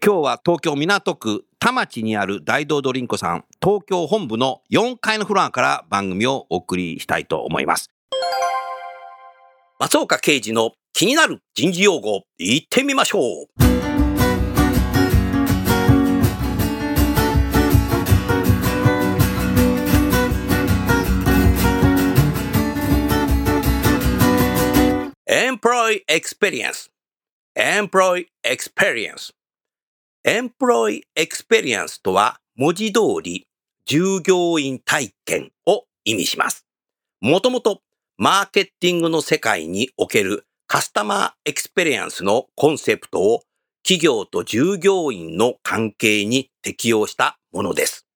[0.00, 7.90] 今日は東京港区田町にある大道ドリンコさん東京本部の4階のフロアから番組をお送りしたいと思います。
[9.80, 13.46] 松岡刑事の気になる人事用語言ってみましょう。
[25.26, 25.90] エンプロ
[30.24, 33.46] イエクスペリエンスエンプロイエクスペリエンスエンプロイエクスペリエンスとは文字通り
[33.86, 36.66] 従業員体験を意味します。
[37.20, 37.82] もともと
[38.16, 43.42] マーケティングの世界における customer experience のコンセプトを
[43.84, 48.06] 企業と従業員の関係に適用したものです。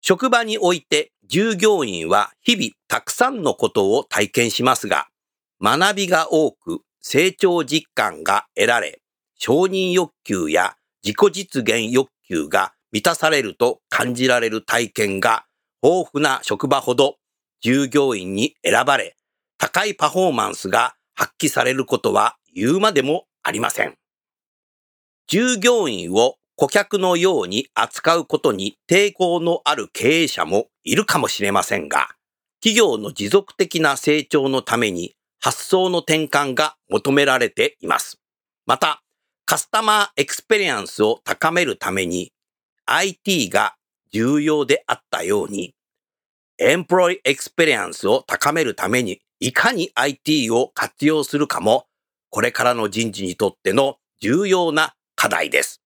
[0.00, 5.06] 職場において従業員は日々たくさんのことを体験しますが、
[5.62, 9.00] 学びが多く成長実感が得られ、
[9.38, 15.44] 承認欲求や自己実現欲求が満たされると感じられる体験が
[15.82, 17.16] 豊富な職場ほど
[17.60, 19.16] 従業員に選ばれ、
[19.58, 23.94] 高いパフォーマンスが発揮されることは言うまでもありません。
[25.26, 32.08] 従業員を顧客のように扱うことに抵抗のある経営者もいるかもしれませんが、
[32.60, 38.20] 企業の持続的な成長のために発想の転換が求められています。
[38.66, 39.01] また、
[39.52, 42.32] customer experience を高めるために
[42.86, 43.74] IT が
[44.10, 45.74] 重要であったように、
[46.56, 51.84] employee experience を高めるためにいかに IT を活用するかも、
[52.30, 55.82] これからの人事にとっての重要な課題です。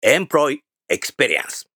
[0.00, 1.68] employee experience。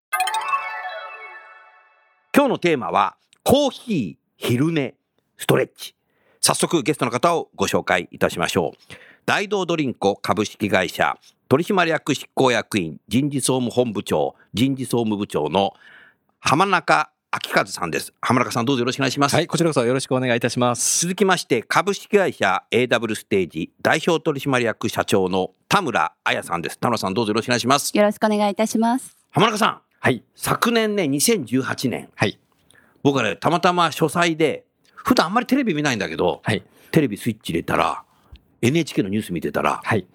[2.32, 4.94] 今日のテーマは、コーヒー、昼寝、
[5.36, 5.96] ストレッチ。
[6.40, 9.15] 早速ゲストの方をご紹介いたしましょう。
[9.26, 15.74] ダイドードリンコ株式会社取締役執行役員人事総務本部長人事総務部長の
[16.38, 18.14] 浜中明和さんです。
[18.20, 19.34] 浜中さんどうぞよろしくお願いします。
[19.34, 21.00] はい、こちらこそよろしくお願いいたします。
[21.00, 26.78] 続きまして株式会社 AW ステージ代表取締役社長の田村彩さんです。
[26.78, 27.96] 田村さんどうぞよろしくお願いします。
[27.96, 29.18] よろしくお願いいたします。
[29.32, 32.38] 浜中さん、はい、昨年ね2018年はい、
[33.02, 38.04] 僕はねたまたま書斎で普段あんまりテレビ見ないんだけど、はい、テレビスイッチ入れたら
[38.62, 40.06] NHK のニュース見てたらはい。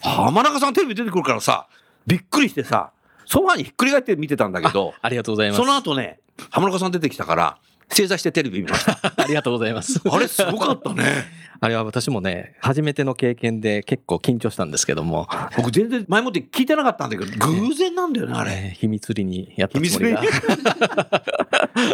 [0.00, 1.66] 浜中さんテレビ出てくるからさ、
[2.06, 2.92] びっくりしてさ、
[3.26, 5.60] ソファにひっくり返って見てたんだけど、ありがとうございます。
[5.60, 6.20] その後ね、
[6.50, 7.58] 浜中さん出てきたから、
[7.90, 8.98] 正座してテレビ見ました。
[9.22, 10.00] ありがとうございます。
[10.08, 11.04] あれすごかったね。
[11.60, 18.52] あれは私もね、初めての経験で結構緊張したんですけども、僕全然前もって聞いてなかったんだけど、 偶然なんだよね、あれ。
[18.52, 20.22] えー秘密裏にやった秘密つもりが。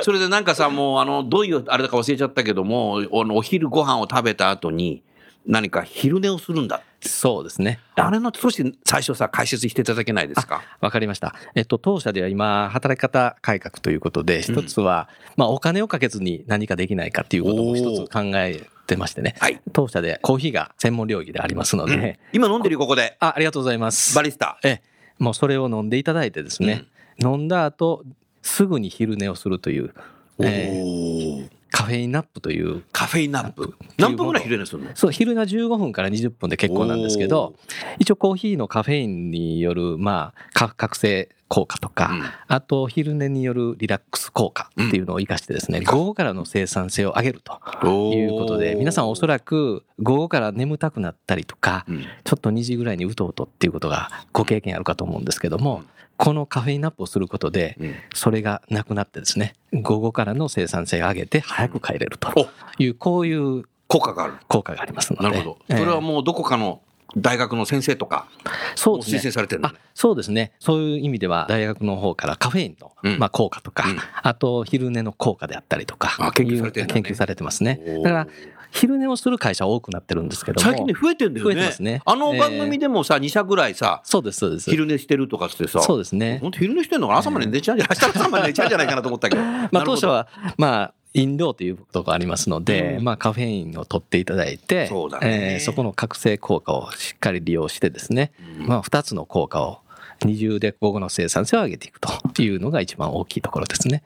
[0.02, 5.02] それでなんかさ、もうあの、どういうあれだか忘れちゃったけども、お昼ご飯を食べた後に、
[5.46, 6.82] 何か昼寝をするんだ。
[7.00, 7.80] そうですね。
[7.96, 10.62] あれの少し最初さ、解説していただけないですか？
[10.80, 11.34] わかりました。
[11.54, 19.36] えっと、当社では今、働き方改革ということで、一つは、まあ、お金をかけずに何かできないかっていうことも一つ考えてましてね。
[19.38, 19.60] はい。
[19.74, 23.18] 当社でコーヒーが専門領域でありますので、今飲んでるよここで。
[23.20, 24.16] あ、ありがとうございます。
[24.16, 24.58] バリスタ。
[24.64, 24.82] ええ、
[25.18, 26.84] もうそれを飲んでいただいてですね、
[27.22, 28.02] 飲んだ後、
[28.40, 29.92] すぐに昼寝をするという、
[30.40, 33.74] えーカフェインナップという、カフェインナップ。
[33.98, 34.90] 何分ぐらい昼寝するの？
[34.94, 37.56] そう、昼寝は15分から20分で結構なんですけど、
[37.98, 42.22] 一応コーヒーのカフェインによる、まあ、か覚醒効果とか、うん。
[42.46, 52.04] あと昼寝によるリラックス効果っていうのを生かしてですね、午後からの生産性を上げるということで、皆さんおそらく午後から眠たくなったりとか、うん。
[52.22, 55.82] ちょっと2時ぐらいにうとうとっていうことがご経験あるかと思うんですけども、
[56.16, 62.48] このカフェインナップをすることで、うんそれがなくなってですね、午後からの生産性を上げて早く帰れるとお
[62.82, 64.34] いう、こういう効果がある。
[64.48, 65.24] 効果がありますので。
[65.24, 65.58] なるほど。
[65.68, 66.80] ええそれはもうどこかの
[67.16, 68.28] 大学の先生とか、
[68.74, 69.78] そうですねも推薦されてるのあね。
[69.94, 70.52] そうですね。
[70.58, 77.80] そういう意味では、大学の方からカフェインの、うんまあ、効果とか、うんあと昼寝の効果であったりとか、あ研究されてるんだねいう研究されてますね。
[78.02, 78.28] だから、
[78.74, 80.68] 昼寝をする会社多くなってるんですけども。
[80.68, 81.54] 最近ね、増えてんだよね。
[81.54, 84.68] 増えてますねあの番組でもさ、2社ぐらいさ、そうです、そうです。
[84.68, 86.38] 昼寝してるとかってさ、そうですね。
[86.42, 87.18] 本当昼寝してんのかな？
[87.20, 89.42] 朝まで寝ちゃうんじゃない明日の朝まで寝ちゃうんじゃないかなと思ったけど。
[89.70, 90.26] まあ、当初は、
[90.58, 99.78] まあ、飲料というところがありますので、うんまあ、カフェインを取っていただいて、そうだねえーそこの覚醒効果をしっかり利用してですね、うんまあ、2つの効果を
[100.24, 104.02] 二重で午後の生産性を上げていくというのが一番大きいところですね。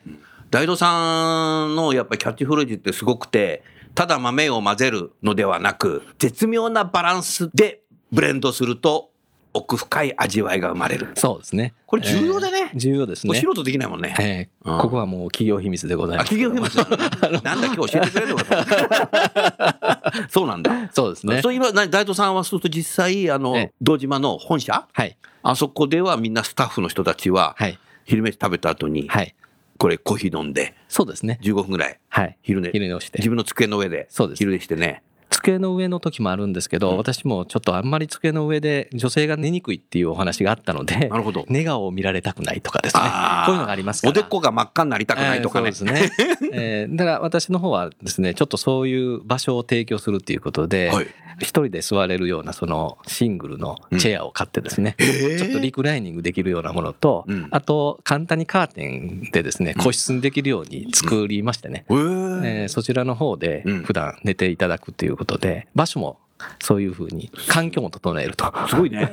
[0.50, 3.62] 大道さんのやっぱりキャッチフレーズってすごくて、
[3.98, 7.80] ただ豆を混ぜるのではなく、絶妙なバランスで
[8.12, 9.10] ブレンドすると
[9.52, 11.08] 奥深い味わいが生まれる。
[11.16, 11.74] そうですね。
[11.84, 13.34] これ重要だねえー重要ですね。
[13.40, 14.14] 素人できないもんね。
[14.20, 16.30] えーうんここはもう企業秘密でございあ、ます。
[16.30, 16.76] 企業秘密
[17.20, 20.90] なのなんだ今日教えてくれるのか そうなんだ。
[20.92, 21.42] そうですね。
[21.42, 24.86] そう今、な大東さんはそうすると実際、あのええ、堂島の本社？
[24.92, 25.18] はい。
[25.42, 27.76] あそこではみんなスタッフの人たちは、はい。
[28.04, 29.34] 昼飯食べた後に、はい。
[29.78, 31.38] これコーヒー飲んで、そうですね。
[31.42, 32.36] 15分ぐらい、はい。
[32.42, 33.28] 昼寝、昼寝をして自。
[33.28, 35.02] 分の机の上で、そうです昼寝してね。
[35.48, 41.46] 机の上の時もあるんですけど、うん私もちょっとあんまり机の上で女性が寝にくいっていうお話があったのでな、るほど。
[41.48, 43.02] 寝顔を見られたくないとかですね。
[43.46, 44.10] こういうのがありますから。
[44.10, 45.74] おでこが真っ赤になりたくないとかねえー。
[45.74, 46.48] そうですね。
[46.52, 51.06] えーだから私の方はですね、ちょっとそういう場所を提供するっていうことで、はい。
[51.40, 66.18] 一人で座れるようなそのシングルのチェアを買ってですね、へーちょっとリクライニングできるようなものと、うんあと簡単にカーテンでですね、個室にできるように作りましてね、へーえーそちらの方でうん普段寝ていただくということで、場所も
[66.62, 68.52] そういうふうに環境も整えると。
[68.68, 69.10] すごいね。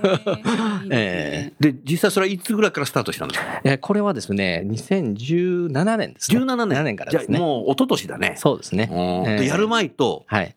[0.92, 3.62] えで、実際それはいつぐらいからスタートしたんですか？
[3.64, 6.40] えーこれはですね、2017年ですね。
[6.40, 6.78] 17年。
[6.80, 7.38] 7年からですね。
[7.38, 8.34] じゃあもう一昨年だね。
[8.38, 8.90] そうですね。
[8.92, 10.56] うんえーでやる前とはい。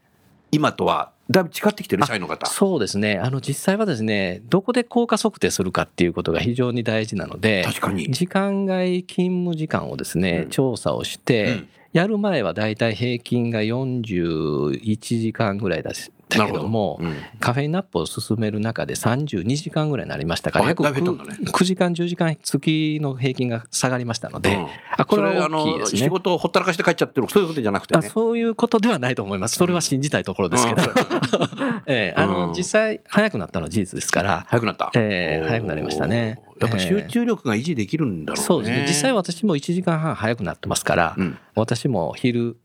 [0.51, 2.05] 今とはだいぶ違ってきてる？
[2.07, 2.47] 社員の方。
[2.47, 3.19] そうですね。
[3.19, 8.11] あの、実際はですね、どこで効果測定するかっていうことが非常に大事なので、確かに。
[8.11, 11.69] 時間外勤務時間をですね、うん調査をして、うん
[11.99, 24.67] やる前はだいたい平均が41時間ぐらいだしたけども、うんカフェインナップを進める中で32時間ぐらいになりましたから、あ約だいぶ減ったんだね 9, 時間、10時間月の平均が下がりましたので、うん
[24.97, 25.99] あこれは大きいですね。
[26.01, 28.09] 仕事をほったらかして帰っちゃってるそういうことじゃなくてあね。
[28.09, 29.57] そういうことではないと思います。
[29.57, 30.83] それは信じたいところですけど。
[30.83, 30.89] うん
[31.87, 34.91] ええあの、うん実際早くなったのは事実ですから、早くなった。
[34.95, 38.45] ええ早くなりましたねやっぱ集中力が維持できるんだろうね。
[38.47, 38.85] そうですね。
[38.89, 42.57] 実際私も1時間半早くなってますから、うん私も昼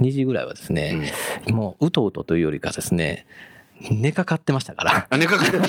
[0.00, 1.12] 2時ぐらいはですね、
[1.48, 3.26] もううとうとというよりかですね、
[3.90, 5.62] 寝かかってましたから、あ 寝かかってる。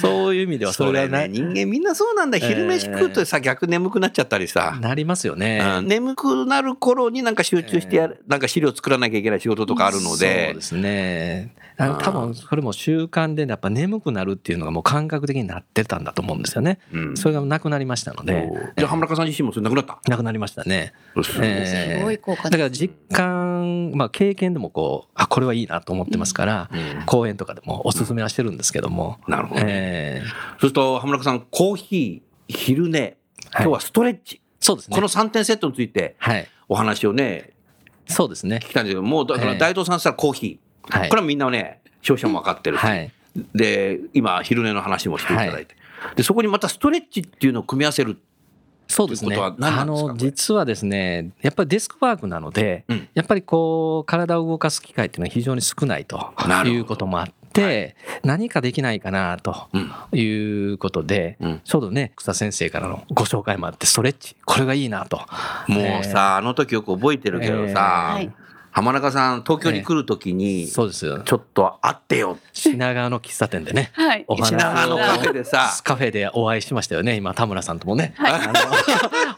[0.00, 2.38] そういう意味ではそそれれがない、ね人間みんなそうなんだ。
[2.38, 5.60] 昼飯食うとさ逆眠くなっちゃったりさ、なりますよね。
[5.78, 5.86] うん。
[5.88, 11.54] 眠くなる頃になんか集中してやる、なんか資料作らなきゃいけない仕事とかあるのそうでですね。
[11.80, 16.80] あの多分それも習慣でやっぱ眠くなるっていうのがもう感覚的になってたんだと思うんですよね。
[16.92, 17.16] うん。
[17.16, 20.00] それがなくなりましたので、じゃあ浜中さん自身もそれなくなった？
[20.10, 20.92] なくなりましたね。
[21.40, 21.98] ええ。
[22.00, 29.18] すごい効果だから実感、まあ経験でもこう、あ、これはいいなと思ってますから、うん講演とかでもおすすめはしてるんですけども。
[29.28, 33.16] なるほどねええそうすると浜中さんコーヒー昼寝
[33.54, 34.94] 今日はストレッチ、そうですね。
[34.94, 36.48] この3点セットについてはい。
[36.68, 37.50] お話をね
[38.06, 38.68] そうですね聞。
[38.68, 41.08] きたいんだけどもうだからええ大東さんって言ったらコーヒー、はい。
[41.08, 43.10] これはみんなね消費者も分かってるし、はい。
[43.54, 45.76] で今昼寝の話もしていただいて、
[46.16, 48.18] でそこにまたストレッチっていうのを組み合わせる
[48.88, 49.36] そうですね。
[49.36, 49.84] すかこれ？
[49.84, 53.08] の、実はですね、やっぱりデスクワークなので、うん。
[53.14, 56.32] やっぱりこう、体を動かす機会っていうのは非常に少ないと
[56.64, 60.18] いうこともあって、何かできないかなとうん。
[60.18, 61.60] いうことで、うん。
[61.62, 65.20] ちょうどね、草先生からのご紹介もあって、ストレッチ、これがいいなと。
[65.66, 68.14] もうさ、あの時よく覚えてるけどさ、えー。
[68.14, 68.32] はい
[68.70, 71.20] 浜中さん東京に来る時に、そうですよ。
[71.20, 72.38] ちょっと会ってよ。
[72.52, 74.24] 品川の喫茶店でね、はい。
[74.28, 75.80] お話品川のカフェをでさ。
[75.82, 78.14] カフェでお会いしましたよね、今、田村さんともね。
[78.18, 78.52] あ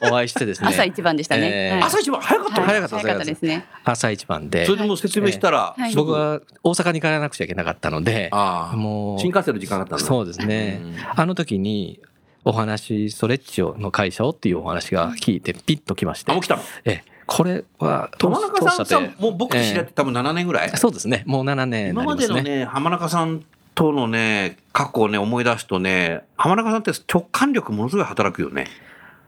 [0.03, 0.69] の お会いしてですね。
[0.69, 1.81] 朝一番でしたね。
[1.83, 2.21] 朝一番？
[2.21, 2.69] 早かったはい。
[2.69, 3.67] ね、早かった早かったですね。
[3.85, 4.67] 朝一番で。
[4.67, 4.73] そ。
[4.73, 5.95] れでもう説明したら、はい。
[5.95, 8.77] 僕は大阪に帰らなくちゃいけなかったので、ああ。
[8.77, 10.81] もう、新幹線の時間があったんだそうですね。
[10.83, 10.97] うん。
[11.17, 12.01] あの時に、
[12.45, 16.33] お話、ストレッチをの会社をっていうお話が聞いて、ピッときまして。
[16.33, 16.63] あもう、来たの？
[16.87, 21.23] え、これは、浜中さんさ当社でもう僕と知り合って多分7年ぐらい、そうですね。
[21.27, 22.17] もう7年にな今ま。
[22.17, 23.45] ですのね浜中さん
[23.77, 28.67] とのね過去をね思い出すとね浜中さんって直感力ものすごい働くよね。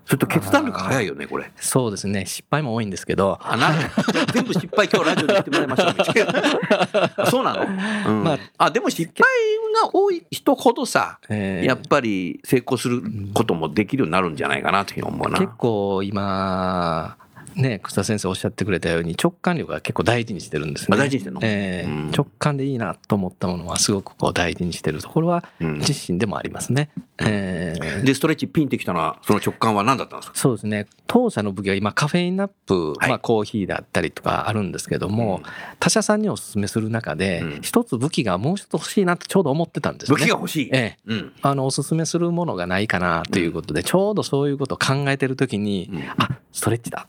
[0.04, 1.49] それと決断力早いよねこれ。
[1.56, 2.26] そうですね。
[2.26, 3.71] 失敗も多いんですけど、あな
[4.35, 5.94] 全部失敗今日ラジオで言ってもらいましょう。
[7.18, 8.25] あ そうなの、うん。
[8.25, 9.25] まああ、でも失敗
[9.85, 13.00] が多い人ほどさえーやっぱり成功する
[13.32, 15.38] こともできるようになるんじゃないかなというふうに思うな。
[15.38, 17.16] 結構今、
[17.54, 20.97] ね、草田先生おっしゃってくれたように直感力が結構大事にしてるんですね。
[20.97, 21.40] あ大事にしてんの？
[21.42, 26.90] ええうん直感でいいなと思ったものはすごくこう大事にしてるところはうん自身でもありますね。
[27.18, 30.38] ええで、ストレッチピンってきたのは、その直感は何だったんですか？
[30.38, 30.87] そうですね。
[31.06, 35.42] 当社の武器は今カフェインナップ、はいまあコーヒーだったりとかあるんですけども、
[35.78, 40.16] 他社さんにお勧めする中でうん、一つ武器がもう一つ欲しいなってちょうど思ってたんですね。
[40.18, 40.71] 武器が欲しい。
[40.73, 40.99] ええ。
[41.06, 41.32] うん。
[41.42, 47.06] あの、おすすめするものがないかなということで、ちょうどそういうことを考えてるときに、うんあ、ストレッチだ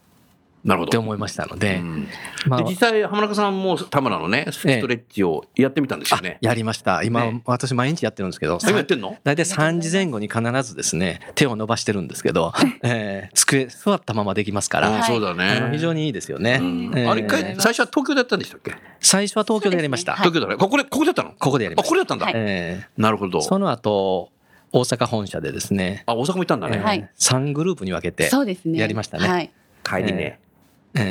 [0.63, 0.89] なるほど。
[0.89, 2.07] って思いましたので、うん
[2.47, 6.37] まあで実際、浜中さんも田村のね、ストレッチをやってみたんですよあね。
[6.41, 7.03] やりました。
[7.03, 9.17] 今、ね私毎日やってるんですけど、今やってんの？
[9.23, 15.69] 大体3時前後に必ずですね、手を伸ばしてるんですけど、えー机、座ったままできますから、うんそうだね。
[15.73, 16.61] 非常にいいですよね。
[17.09, 17.27] あれ
[17.59, 18.73] 最初は東京でやったんでしたっけ？
[19.01, 20.13] 最初は東京でやりました。
[20.15, 20.55] 東京だね。
[20.55, 21.31] ここで、ここでやったの？
[21.37, 21.89] ここでやりまあ、した。
[21.89, 22.25] これだったんだ。
[22.25, 23.41] はいえなるほどー。
[23.41, 24.29] その後、
[24.71, 26.79] 大阪本社でですね、あ、大阪も行ったんだね。
[26.79, 28.79] はい3グループに分けて、そうですね。
[28.79, 29.51] やりましたねはい。
[29.83, 30.42] 帰りね、えー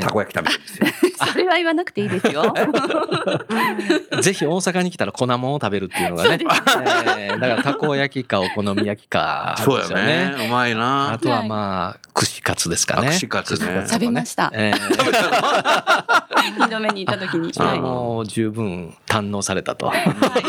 [0.00, 0.86] たこ焼き食べてるんですよ。
[1.32, 2.54] それは言わなくていいですよ。
[4.22, 10.46] ぜひ大阪に来たら粉もんを食べるっていうのがね、えーだからたこ焼きかお好み焼きかそうよやねね。。
[10.46, 11.18] うまいあな。
[11.20, 13.08] とはまあ、串カツですかね。
[13.08, 16.22] あ串カツね食べましたえー
[16.58, 17.52] 二度目に行った時に。
[17.52, 19.92] それはいも十分堪能されたと。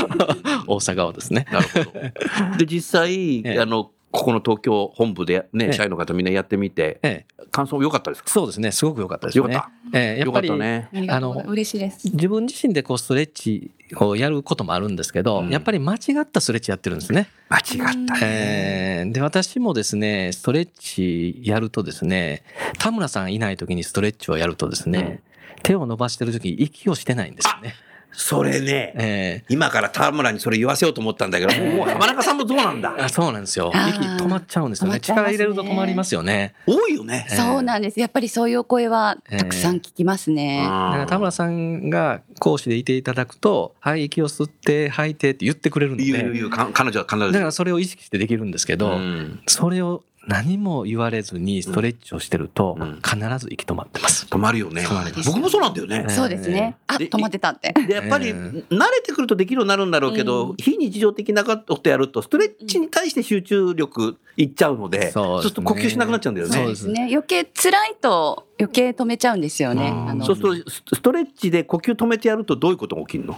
[0.67, 1.45] 大阪をですね。
[1.51, 2.57] なるほど。
[2.57, 8.29] で、実際、ええあの、ここの東京本部でね、ええ社員の方みんなやってみて、ええ感想良かったですか？
[8.29, 9.55] そうですね、すごく良かったですよね。
[9.55, 10.89] よかよかええやっぱりったね。
[11.09, 12.07] あの嬉しいです。
[12.11, 17.27] 自分自身でこうストレッチをやることもあるんですけど、うんやっぱり間違ったストレッチやってるんですね。
[17.49, 18.19] 間違ったね。
[18.21, 22.43] えーで私もですねストレッチやるとですね
[22.77, 25.21] 田村さんいない時にストレッチをやるとですね、
[25.63, 27.73] 手を伸ばしてる時に息をしてないんですよね。
[28.15, 33.05] それね、え今から田村にそれ言わせようと思ったんだけど、もう浜中さんもどうなんーだ？
[33.05, 33.71] あそうなんですよ。
[33.73, 34.93] 息止まっちゃうんですよね。
[34.95, 34.99] ね。
[34.99, 36.53] 力入れると止まりますよね。
[36.67, 37.27] 多いよね。
[37.29, 37.99] えーそうなんです。
[37.99, 40.61] やっぱりそういうお声はたくさん聞きますね。
[40.63, 46.03] だから田村さんが講師でいていただくと「はい息を吸って吐いて」って言ってくれるので。
[46.03, 46.49] 言う言う言う。
[46.49, 49.41] か彼女は必ずだからそれを意識してできるんですけど、うん。
[49.47, 54.25] それを何も言われずにストレッチをしてるとうん必ず息止まってます。
[54.25, 54.85] 止まるよね
[55.25, 56.09] 僕もそうなんだよねえ。
[56.09, 56.77] そうですね。
[56.87, 57.73] あ、で止まってたって。
[57.73, 66.53] でやっぱりえ慣れてくるとできるようになるんだろうけど、うん非日常的なことやるとストレッチに対して集中力いっちゃうので、そうですねすると呼吸しなくなっちゃうんだよね。
[66.53, 67.07] そうですね。
[67.11, 69.93] 余計辛いと余計止めちゃうんですよね。
[70.23, 73.37] そうするとスストレッチで呼吸止めてやるとどういうことが起きるの？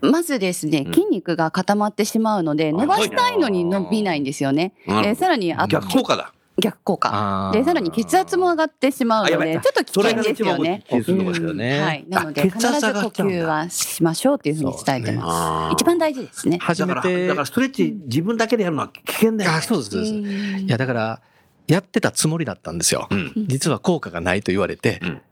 [0.00, 4.74] まずですね、うん筋肉が固まってしまうので、あ伸ばしたいのに伸びないんですよね。
[4.86, 6.32] えーさらに、あと逆効果だ。
[6.60, 7.50] 逆効果。
[7.52, 10.84] で、さらに血圧も上がってしまうので、ちょっと危険ですよね。
[10.88, 11.80] ですよね。
[11.80, 12.04] はい。
[12.08, 15.72] なので、あ必ず呼吸はしましょうっていうふうに伝えてます。
[15.74, 16.58] 一番大事ですね。
[16.60, 19.56] 初だからめてだからストレッチ自分だけでやるのは危険だよ、ね。
[19.56, 20.14] あそうですそうです。
[20.14, 20.26] うん
[20.60, 21.20] いやだから
[21.68, 23.08] やってたつもりだったんですよ。
[23.10, 25.22] うん実は効果がないと言われて、うん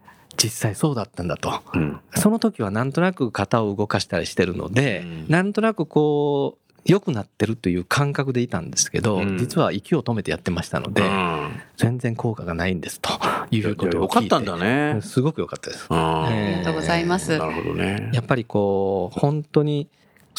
[0.42, 1.60] 実際そうだったんだと。
[1.74, 13.10] うんその時はなんとなく肩を動かしたりしてるので、うんなんとなくこう良くなってるという感覚でいたんですけど、うん実は息を止めてやってましたので、うん全然効果がないんですと
[13.50, 15.00] いうことを聞いてよかったんだね。
[15.02, 15.86] すごく良かったです。
[15.90, 17.36] あありがとうございます。
[17.38, 18.10] なるほどね。
[18.12, 19.88] やっぱりこう本当に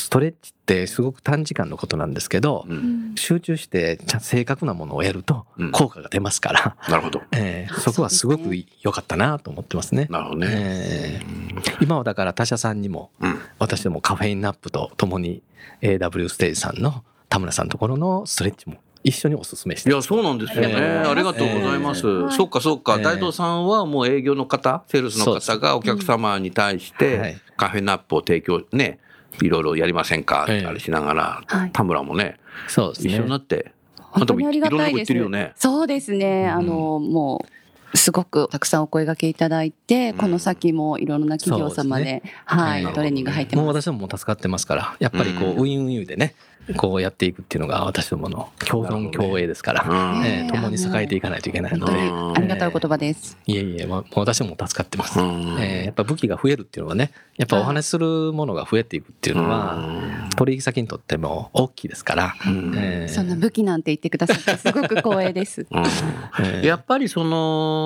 [0.01, 3.13] ストレッチってすごく短時間のことなんですけど、うん。
[3.15, 5.71] 集中してちゃん正確なものをやるとうん。
[5.71, 7.21] 効果が出ますから、なるほど。
[7.31, 10.07] えーそこはすごく良かったなと思ってますね。
[10.09, 10.47] なるほどね。
[10.51, 13.39] えー今はだから他社さんにもうん。
[13.59, 15.41] 私どもカフェインナップとともに
[15.81, 20.73] AW ステージさんの田村さんのところのストレッチも一緒にお勧めしていや、そうなんですよね。
[20.77, 22.01] えーありがとうございます。
[22.01, 22.95] えーそっかそっか。
[22.95, 27.51] えー大東さんはもう営業の方、セールスの方がお客様に対しはてい。
[27.57, 28.99] カフェナップを提供ね、
[29.41, 30.65] いろいろやりませんかええ。
[30.65, 33.13] あれしながらはい、田村もね、そうですね。
[33.13, 35.03] 一緒になって、本当にありがたいです。
[35.03, 35.53] ってるよね。
[35.55, 36.47] そうですね。
[36.49, 37.60] あの、もう、
[37.93, 40.17] すごくたくさんお声掛けいただいて、うん。
[40.17, 43.81] この先もいろんな企業様で、そうではい、ええトレーニング入ってもうます。
[43.81, 45.57] 私どもも助かってますからやっぱりこう、うん。
[45.57, 46.35] ウィンウィンでね
[46.77, 50.25] こうやっていくっていうのが私どもの共存共栄ですから、うん。
[50.25, 53.37] えー共に栄えていかないといけないので、うんありがたいお言葉です。
[53.45, 55.57] いえいえ、まあ、もう私も助かってます、うん。
[55.59, 62.73] えーやっぱ武器が増えるっていうのはねやっぱお話しするものが増えていくっていうのは、取引先にとっても大きいですから、うん。
[62.77, 63.13] えー。
[63.13, 65.65] そんな武器なんて言ってくださってすごく光栄です。
[66.61, 67.80] やっぱりその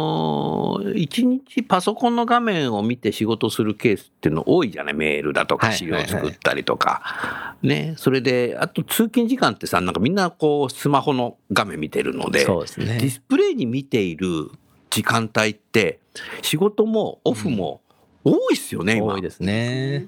[0.96, 12.86] 一日パソコンの画面を見て仕事するケースっていうの多いじゃないメールだとかはい資料作ったりとか、ねそれであと通勤時間ってさなんかみんなこうスマホの画面見てるのでそうですね。
[12.86, 14.50] ディスプレイに見ている
[14.90, 16.00] 時間帯って
[16.42, 17.82] 仕事もオフも
[18.24, 19.14] 多いっすよね、今。
[19.14, 20.08] 多いですね。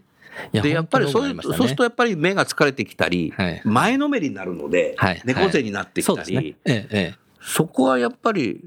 [0.54, 5.22] いでやっぱりそういう、本当にそうするとやっぱり目が疲れてきたり、はい前のめりになるので、はい。
[5.26, 6.56] 猫背になってきたり、そうですね。
[6.66, 7.16] ええええ。
[7.42, 8.66] そこはやっぱり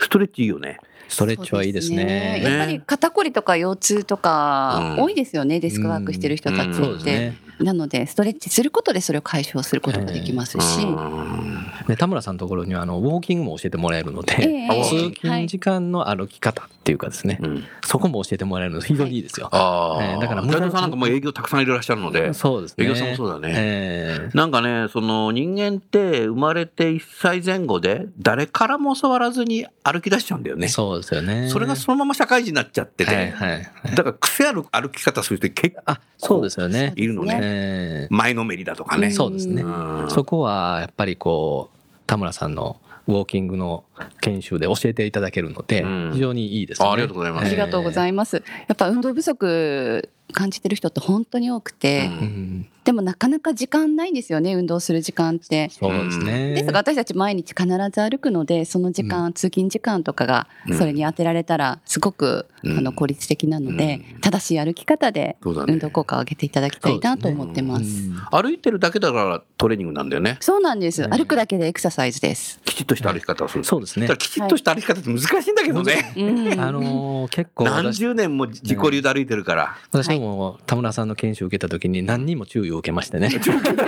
[0.00, 0.78] スストレッチいいよね。
[1.08, 2.40] ストレッチはいいですね。
[2.42, 7.49] やっぱり肩こりとか腰痛とかうん多いですよね、デスクワークしてる人たちうんそうですって。
[7.60, 7.66] ね。
[7.66, 10.82] なので、ストレッチすることでそれを解消することができますし。
[10.82, 19.48] うんで田村さんのところにはあのウォーキングも教えてもらえるので、ええ通勤時間の歩き方っていうかですね、うんそこも教えてもらえるので非常にいいですよ。
[19.50, 22.84] ああ、えーだから斉藤さんなんかもう営業たくさんいらっしゃるので、そうですね。
[22.84, 23.52] 営業さんもそうだね。
[23.56, 30.68] ええなんかね、その人間って生まれて1歳前後で誰からも教わらずに歩き出しちゃうんだよね。
[30.68, 31.48] そうですよね。
[31.48, 33.70] それがそのまま社会人になっちゃってて、はいはいはい。
[33.94, 36.92] だから癖ある歩き方する人結構あ、そうですよね。
[36.96, 37.40] いるのね。
[37.50, 39.10] ええ前のめりだとかね。
[39.10, 39.62] そうですね。
[39.62, 39.66] う
[40.06, 43.84] んそこはやっぱりこう田村さんのウォーキングの
[44.20, 46.88] 研修で教えていただけるのでうん非常にいいですね。
[46.88, 48.36] あありがとうございますありがとうございいます。
[48.36, 55.68] やっぱ運動不足感じてる人って本当に多くて、うんうん、でもなかなか時間ないんですよね、運動する時間って。
[55.70, 56.54] そうですね。
[56.54, 67.84] ですが私たち毎日必ず歩くのでその時間、通勤時間とかがうんそれに当てられたらすごく、うんあの効率的なので、うん正しい歩き方で運動効果を上げていただきたいなと思ってます。
[67.84, 70.36] うん歩いてるだけだからトレーニングなんだよね。
[70.40, 72.60] そうなんです、ね歩くだけでエクササイズです。
[72.64, 73.64] きちっとした歩き方をする。
[73.64, 76.12] そうですねだからきちっとした歩き方って難しいんだけどね。
[76.16, 76.22] う
[76.54, 79.76] んあのー結構何私十年も自己流で歩いてるから。
[79.90, 83.30] 私も田村さんの研修を受けた時に何人も注意を受けましてね。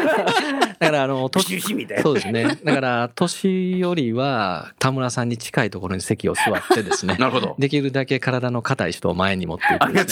[0.83, 2.01] だからあの年年しみで。
[2.03, 2.59] そうですね。
[2.65, 7.17] だから年よりは田村さんに近いところに席を座ってですね。
[7.21, 7.55] なるほど。
[7.59, 10.05] できるだけ体の硬い人を前に持っていくね、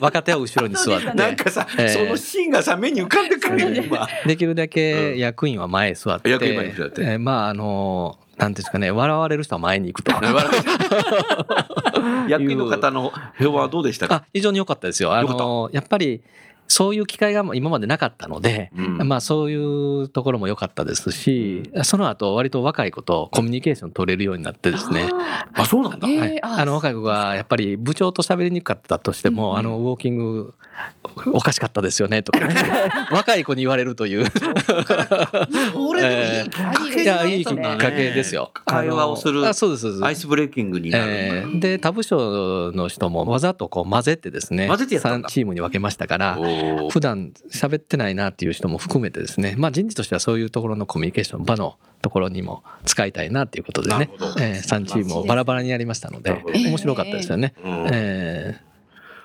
[0.00, 4.08] 若手は後ろに座って、 なんかさ、ええそのシーンがさ、目に浮かんでくるよ、今。
[4.26, 10.12] できるだけ役員は前へ座って、役員前に座ってえーまああのなんていうんですかね笑われる人は前に行くと。
[12.28, 14.14] 役員の方の評判はどうでしたか？
[14.16, 15.14] あ非常に良かったですよ。
[15.14, 16.20] あのやっぱり
[16.68, 19.08] そういう機会が今までなかったので、うん。
[19.08, 25.08] まあそういうところも良かったですし、その後割と若い子とコミュニケーション取れるようになってですね。
[25.52, 26.08] あ、そうなんだ。
[26.08, 30.54] えーはい、ああの若い子がやっぱり部長と喋りにくかったとしても、あのウォーキング
[31.32, 32.54] おかしかったですよねとかね。
[33.12, 34.26] 若い子に言われるという。
[35.76, 38.50] 俺えーいやいいきっかけですよ。
[38.64, 40.04] 会話をするあそうですそうです。
[40.04, 41.04] アイスブレーキングになる。
[41.06, 41.58] えー。
[41.58, 45.28] で他部署の人もわざとこう混ぜてですね混ぜてやったんだ。
[45.28, 46.38] 3チームに分けましたから
[46.90, 49.54] 普段喋ってないなっていう人も含めてですね。
[49.56, 54.10] まあ人事としてはそういうところのコミュニケーション場のところにも使いたいなっていうことでね。
[54.38, 57.54] え3チームをバラバラにやりましたので面白かったですよね。
[57.64, 57.88] うん。
[57.92, 58.60] え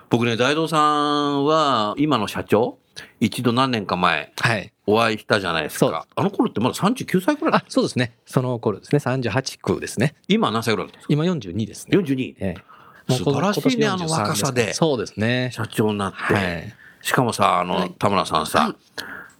[0.09, 2.79] 僕ね、大道さんは、今の社長、
[3.19, 4.73] 一度何年か前、ーはい。
[4.87, 6.07] お会いしたじゃないですか。
[6.15, 8.13] あの頃ってまだ39歳くらいそうですね。
[8.25, 8.97] その頃ですね。
[8.97, 10.15] 38区ですね。
[10.27, 12.03] 今何歳くらいです今42ですかね。
[12.03, 12.35] ?42。
[12.39, 13.13] ええ。
[13.13, 14.69] 素晴らしいねあの若さで。
[14.69, 15.51] 43すそうですね。
[15.53, 16.17] 社長になって。
[16.17, 16.75] はい。
[17.09, 18.75] しかもさ、あの、はい田村さんさ、はい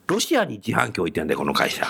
[0.07, 1.85] ロシアに自販機置いてんだよ、この会社。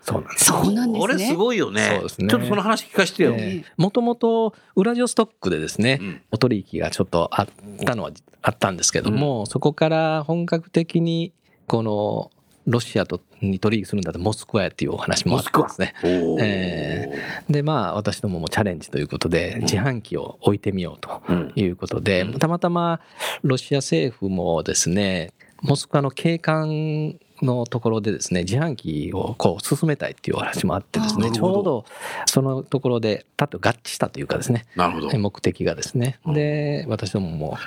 [0.00, 0.44] そうなんです。
[0.46, 0.98] そうなんですね。
[0.98, 1.90] これすごいよね。
[1.94, 3.34] そうですねちょっとその話聞かせてよ。
[3.76, 7.48] もともとウラジオストックでですね、うんお取引がちょっとあっ
[7.84, 11.34] たのはあったんですけども、そこから本格的に
[11.66, 12.30] この
[12.70, 15.94] ロシアとに取引するんだってモスクワやっていうお話もあってですね。
[16.02, 16.38] おー。
[16.40, 21.52] えでまあ私どももチャレンジということで自販機を置いてみようとうん。
[21.54, 22.38] いうことで、うん。
[22.38, 23.00] たまたま
[23.42, 31.84] ロシア政府もですねモスクワの景観のところでですね自販機をこう進めたいっていうお話もあってですねちょうど
[32.26, 35.18] そのところでたと合致したというかですねなるほど。
[35.18, 36.18] 目的がですね。
[36.26, 36.34] うん。
[36.34, 37.58] で私どもも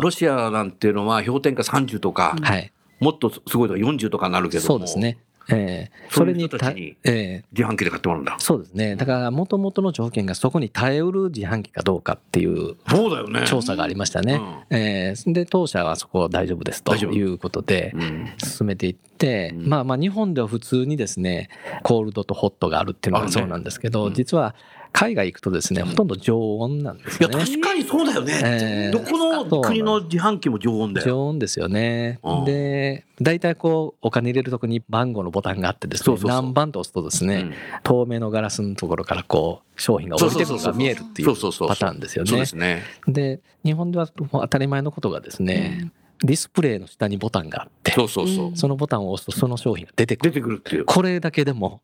[0.00, 2.70] ロシアなんていうのは氷点下30とか、はい
[3.04, 4.66] もっとすごいとか40とかなるけども。
[4.66, 5.18] そうですね。
[5.50, 8.36] えーそういう人たえー自販機で買ってもらうんだ。
[8.38, 8.96] そうですね。
[8.96, 13.46] だからもともとの条件がそこに耐えうる自販機かどうかっていうそうだよね。
[13.46, 14.40] 調査がありましたね。
[14.70, 18.32] えーで当社はそこ大丈夫ですということでうん。
[18.38, 19.68] 進めていって、うん。
[19.68, 21.50] まあまあ日本では普通にですね
[21.82, 24.14] コールドとホットがあるっていうのがそうなんですけど、うん。
[24.14, 24.54] 実は
[24.94, 27.28] 海外行くとですねほとんど常温なんですいや。
[27.28, 28.40] 確かにそうだよね。
[28.44, 31.06] えーどこの国の自販機も常温だよ。
[31.06, 32.44] 常温ですよねうん。
[32.44, 43.40] で大体こうお金入れるとこに番号のボタンがあってですねそうそうそう何番と押すとですね、うん透明のガラスのところからこう商品が降りてくるのが見えるっていそうパターンですよねで。
[43.64, 50.84] 日本では当たり前のことがですね、ディスプレイの下にボタンがあってそのボタンを押すとその商品が出てく出るてくるっていう。
[50.84, 51.80] これだけでも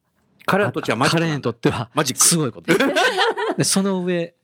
[0.46, 2.72] 彼らにとってはマジック彼にとってはマジックすごいこと。
[2.72, 2.86] です
[3.58, 4.34] でその上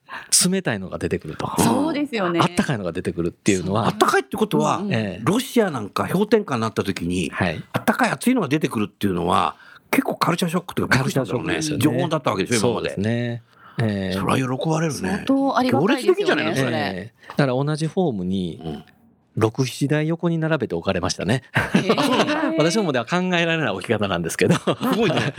[0.51, 1.51] 冷たいのが出てくると。
[1.61, 2.41] そうですよね。
[2.41, 7.63] あったかいのが出てくるっていうのはあったかいってことは、うんええロシアなんか氷点下になった時に、はい。
[7.73, 9.57] あったかい熱いのが出てくるっていうのは、
[9.91, 11.83] 結構カルチャーショックというか、カルチャーショックですよね。
[11.83, 12.91] 常温だったわけでしょ、今まで。
[12.91, 13.43] そうですね。
[13.79, 14.13] ええ。
[14.13, 15.01] それは喜ばれるね。
[15.01, 15.25] 相。
[15.25, 17.15] 当ありがたいですよね。
[17.31, 18.85] だから同じフォームにうん
[19.37, 21.43] 6、7台横に並べて置かれましたね。
[22.59, 24.65] 私どもでは考えられない置き方なんですけど、す
[24.97, 25.35] ごいね。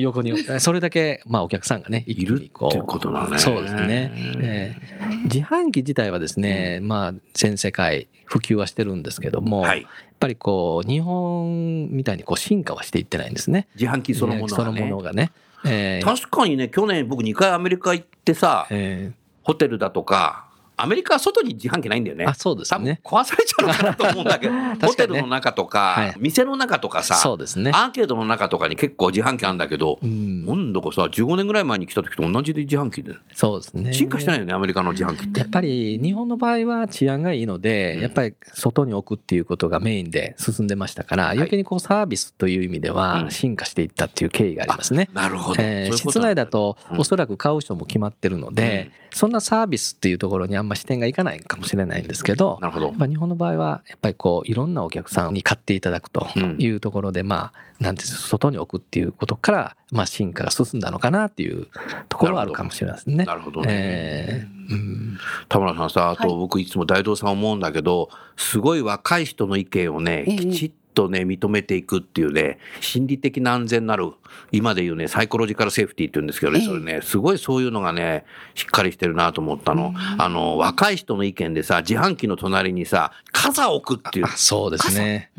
[0.00, 4.12] 横に、それだけ、まあお客さんがね、いるってことだねそうですね。
[4.40, 9.82] えー自販機自体はですね、まあ全世界普及はしてるんですけども、はい。
[9.82, 13.68] やっぱりこう、日本みたいにこう進化はしていってないんですね。
[13.74, 14.80] 自販機そのものそのがね。
[14.82, 15.32] ものがね。
[15.64, 20.45] えー確かにね、去年僕2回アメリカ行ってさ、えホテルだとか、
[20.78, 22.26] アメリカは外に自販機ないんだよね。
[22.26, 23.00] ーあ、そうですね。
[23.02, 24.52] 壊されちゃうのかなと思うんだけど、
[24.86, 27.70] ホテルの中とか、はい店の中とかさ、そうですね。
[27.74, 33.14] アーケードの中とかに結構自販機あるんだけど、うん今度こさ、15年ぐらい前に来た時と同じで自販機で。
[33.32, 33.92] そうですね。
[33.92, 35.40] 進化してないよね、アメリカの自販機って。
[35.40, 45.08] やっぱり日本の場合は治安がいいので、うんやっぱり外に置くっていうことがメインで進んでましたから、余計にこうサービスという意味でうはん進化していったっていう経緯がありますね。
[45.12, 45.62] なるほど。
[45.62, 53.06] えー室内だとうんおそらく買う人も決まってるので、そんなサービスっていうところにあんま視点がいかないかもしれないんですけど、なるほど。
[53.06, 56.26] 日本の場合はやっぱりこういろんなお客さんに買っていただくと
[56.58, 57.50] いうところで、ま
[57.80, 61.68] あなんていうんですか外に置くっていうことからまあ進化が進んだのかなっていう
[62.10, 63.24] ところはあるかもしれないですね。
[63.24, 63.62] なるほど。
[63.62, 63.66] ね。
[63.70, 64.72] えー。
[64.72, 65.18] うん。
[65.48, 66.36] 田村さんさ、あとはい。
[66.36, 74.12] 僕いつも大道さん思うんだけど、すごい若い人の意見をね、ええきちっとね、認めていくっていうね、心理的な安全なる、
[74.52, 79.94] 今で言うね、サイコロジカルセーフティーって言うんですけどね、ええそれね、すごいそういうのがね、しっかりしてるなと思ったの。
[80.18, 84.28] あの、若い人の意見でさ、自販機の隣にさ、傘を置くっていうあ。
[84.30, 85.30] そうですね。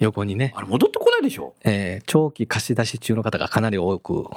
[0.00, 0.52] 横にね。
[0.56, 1.54] あれ戻ってこないでしょ？
[1.64, 4.24] えー長期貸し出し中の方がかなり多く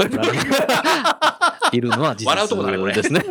[1.74, 3.26] いるのは事笑うとこだねこれ実ですね。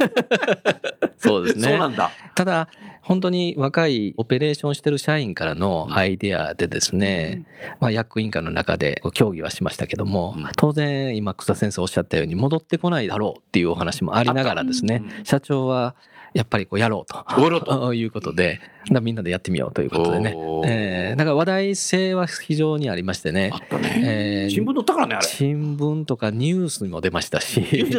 [1.19, 1.69] そうですね。
[1.71, 2.11] そうなんだ。
[2.35, 2.69] ただ、
[3.07, 7.45] 本当に若いオペレーションしてる社員からのアイデアでですね、
[7.79, 10.49] まあ、役員会の中で協議はしましたけども、うん。
[10.57, 15.95] 当然今草先生おっしゃったように戻ってこないだろうっていうお話もありながらですね、社長は
[16.37, 17.25] やっぱりこうやろうと。
[17.41, 18.61] やろうと いうことで、
[19.01, 20.37] みんなでやってみようということでね。
[20.67, 23.57] えーだから話題性は非常にありましてねあ。
[23.57, 24.03] ったね。
[24.05, 25.27] えー新聞載ったからね、あれ。
[25.27, 27.63] 新聞とかニュースにも出ましたし、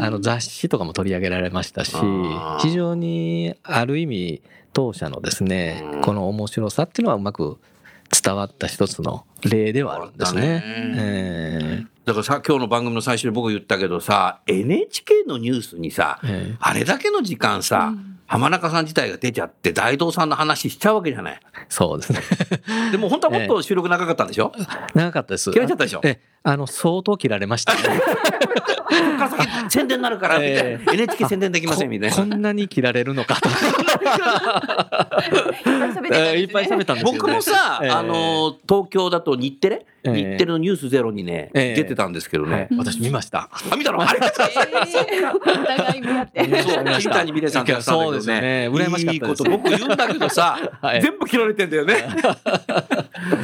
[0.00, 1.94] あの雑誌とかも取り上げられましたし
[2.60, 7.58] 非常にある意味当社のですねうん、この面白さっていうのはうまく
[8.24, 10.40] 伝わった一つの例ではあるんですね。
[10.42, 17.92] ねえだからさ、今日の番組の最初に僕言ったけどさ、NHK のニュースにさ、ーえーあれだけの時間さ、
[18.26, 21.40] 浜中さん自体が出ちゃって、大道さんの話しちゃうわけじゃない。
[21.68, 22.20] そうですね。
[22.90, 24.52] でも本当はもっと 収録長かったんでしょ、
[24.94, 25.52] 長かったです。
[25.52, 26.00] 切られちゃったでしょ？
[26.02, 27.80] えあの相当切られましたね。
[28.90, 30.60] から先宣伝になるから、みたいな。
[30.62, 32.16] え NHK 宣伝できませんみたいな。
[32.16, 33.48] ここんなに切られるのかと。
[36.12, 37.18] えーいっぱい喋ったんですよね。
[37.18, 42.76] 僕もさ、えーあの、東京だと日テレ、えー日テレのニュースゼロにね、えー出てたんですけどはねい。
[42.76, 43.48] 私見ました。
[43.70, 44.02] あ、見たの？
[44.02, 44.18] あれ？
[44.18, 44.30] お
[45.66, 46.62] 互い見合って。
[46.62, 48.68] そう、桐谷美玲さんとやってたんだけどそうですよね。
[48.72, 49.14] 羨ましかったです。
[49.14, 51.02] いいこと僕言うんだけどさ、はい。
[51.02, 51.94] 全部切られてんだよね。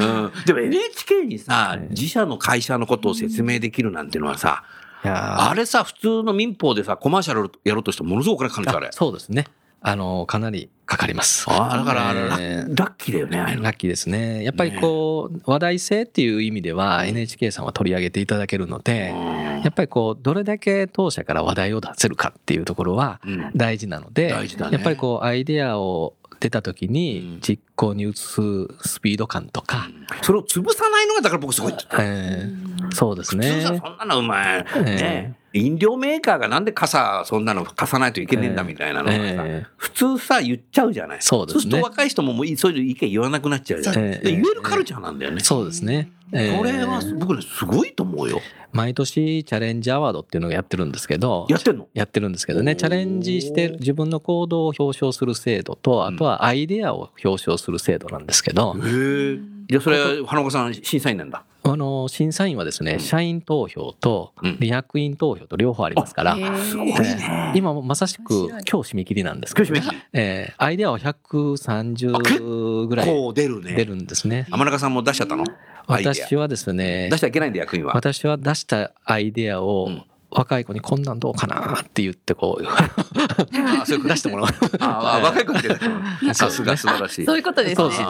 [0.01, 4.65] うん、でも NHK にさ、自社の会社のことを説明できるなんていうのはさ、
[5.09, 8.93] あれさ、普通の民放でさ、コマーシャルやろうとしてものすごくお金かかるんですよ、あれあ。
[8.93, 9.47] そうですね。
[9.81, 11.45] あの、かなりかかります。
[11.49, 14.43] ああ、だからラえーラッキーだよね、ラッキーですね。
[14.43, 19.15] やっぱりこう、話題性っていう意味では NHK さんは取り上げていただけるので、
[19.63, 28.41] やっぱりこう、どれだけ当社から話題を出せるかっていうところはうん大事なので、やっぱりこう、アイデアを出た時うんに実行に移す
[28.87, 29.89] スピード感とか、
[30.23, 31.75] それを潰さないのが、だから僕すごい。
[31.99, 33.63] えーそうですね。
[33.63, 34.67] そんなのうまい。
[34.77, 35.35] えね。
[35.57, 41.19] 飲料メーカーがなんで傘、そんなの貸さないといけねえんだみたいなのがさ、えー普通さ、言っちゃうじゃない。
[41.21, 44.03] そうですねすると若い人ももうそういう意見言わなくなっちゃうじゃない。
[44.03, 45.41] ええで言えるカルチャーなんだよね。
[45.41, 46.11] そうですね。
[46.33, 48.41] えーこれは僕ね、すごいと思うよ。
[48.73, 51.89] 毎年チャレンジアワードっていうのをやってるんですけど、やってんの？
[51.95, 59.39] やってるんですけどね、チャレンジして自分の行動を表彰する制度と、あとはアイデアを表彰する制度なんですけど、へえ。
[59.69, 61.45] じゃあそれ、花岡さん、審査員なんだ？
[61.69, 67.53] あの、審査員はですね、社員投票とうん役員投票と両方ありますから、すごいえね。
[67.55, 73.73] ー今もまさしく今日締め切りなんですけど、今日締め切えーアイデアは130ぐらいこう出るね。
[73.75, 74.47] 出るんですね。
[74.51, 75.45] 浜中さんも出しちゃったの？
[75.89, 77.95] 私はですね出し、ちゃいけないんだ、役員は。
[77.95, 80.03] 私は出したアイデアをうん
[80.37, 84.47] 若い子にこんなんどうかなって言ってこう、 あそうい出してもらう。
[84.81, 87.25] ああ、若い子に出たさすが素晴らしい。
[87.25, 87.75] そういうことですね。
[87.77, 88.07] そうですね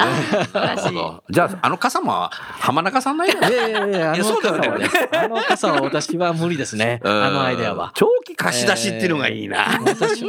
[1.31, 7.01] じゃあ、あの傘も浜中さんないよいやいやいや、あいやのそうだよね傘はね、あの傘は私は無理ですね。
[7.05, 7.93] あのアイデアは。
[7.95, 9.81] 長期貸し出しっていうのがいいな。
[9.87, 10.25] 私、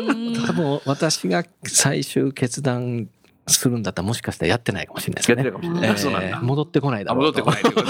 [0.45, 3.07] 多分私が最終決断
[3.47, 5.43] するんだったらもしかしたらやってないかもしれないですね。
[5.43, 5.89] やってるかもしれない。
[5.89, 6.39] えーそうなんだ。
[6.41, 7.43] 戻ってこないだあろうと。
[7.45, 7.85] 戻ってこな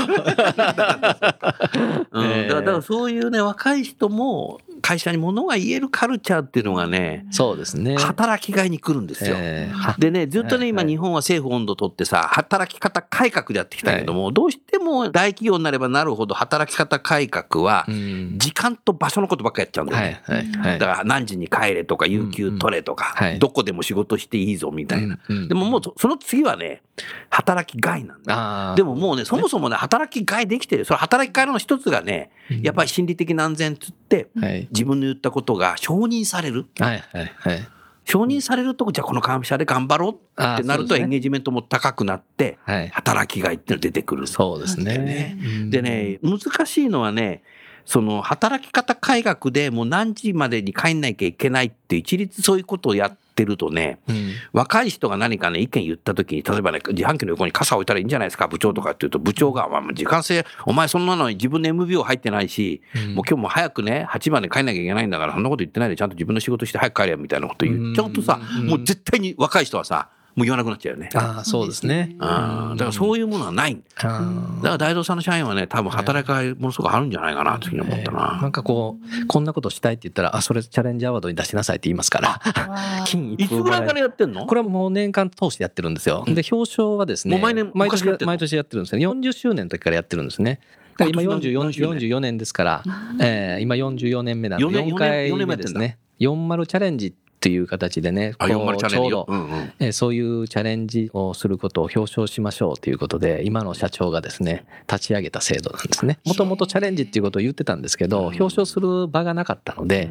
[2.44, 7.98] い だからそういうね、若い人も会社に物が言えるカルチャーっていうのがね、そうですね。
[7.98, 9.36] 働きがいに来るんですよ。
[9.38, 18.38] えーはでね、ずっとね、今はいはい日本は政府温度取ってさ、働き方改革でやってきたけども、どうしても大企業になればなるほど働き方改革はう、ん。
[18.38, 20.54] 時間と場所のことばっかりやっちゃうんだよはね。
[20.54, 20.80] いはいはい。
[20.80, 23.40] だから何時に帰れとか、有給取れとか、うんうんはい。
[23.40, 25.20] どこでも仕事していいぞみたいな。
[25.28, 26.82] うんうんでももうそその次はね、
[27.30, 30.86] 働きがいなんだでももうね、そもそもね、働きがいできてる。
[30.86, 36.66] それ働きがいの一つがね、やっぱり心理的な安全っつって、はい自分の言ったことが承認される。
[36.80, 37.68] はいはいはい。
[38.06, 42.88] 承認されると、じゃあこの会社で頑張ろうってなると、エンゲージメントも高くなって、はい。
[42.90, 44.28] 働きがいって出てくる。
[44.28, 45.38] そうですね。
[45.70, 47.44] でね、難しいのはね、
[47.88, 54.32] その働き方改革でもう何時までに帰んなきゃいけないって一律そういうことをやってるとね、うん。
[54.52, 63.16] 若い人が何かね、意見言った時に、例えばね、自販機の横に傘置いたらいいんじゃないですか、部長とかって言うと、部長が、まあ、時間制、お前そんなのに自分の MBO 入ってないし、うん。
[63.16, 68.68] もう今日も早くね、8番で帰んなきゃいけないんだから、そんなこと言ってないで、ちゃんと自分の仕事して早く帰れよみたいなこと言っちゃうとさ、うん。
[68.68, 71.10] もう絶対に若い人はさ、もう言わなくなっちゃうよね。
[71.16, 72.16] ああ、そうですね。
[72.20, 73.76] あだからそういうものはない。
[73.76, 78.48] だかあら大道さんの社員はね、多分働きがいものすごくあるんじゃないかな、というふうに思ったなな。
[78.48, 82.40] んかこう、こんなことしたいって言ったら、あ、それチャレンジアワードに出しなさいって言いますから。
[83.06, 84.46] 金いつぐらいからやってんの？
[84.46, 86.24] これはもう年間通してやってるんですよ。
[86.28, 89.14] で、表彰はですね、もう毎年毎年毎年やってるんですよ。
[89.14, 90.60] 40周年の時からやってるんですね。
[91.00, 92.84] 今あ年何周44年44年ですから、
[93.22, 95.98] えー今44年目なんで、4年4回4年目やってんだ目ですね。
[96.20, 99.26] 40チャレンジっていう形でね、あ、こう4丸チャレンジよ。
[99.28, 106.18] ちょうどうんうんえーそういうチャレンジをすることを表彰しましょうということで、今の社長がですね、立ち上げた制度なんですね。
[106.26, 110.10] もともとチャレンジっていうことを言ってたんですけど、表彰する場がなかったので、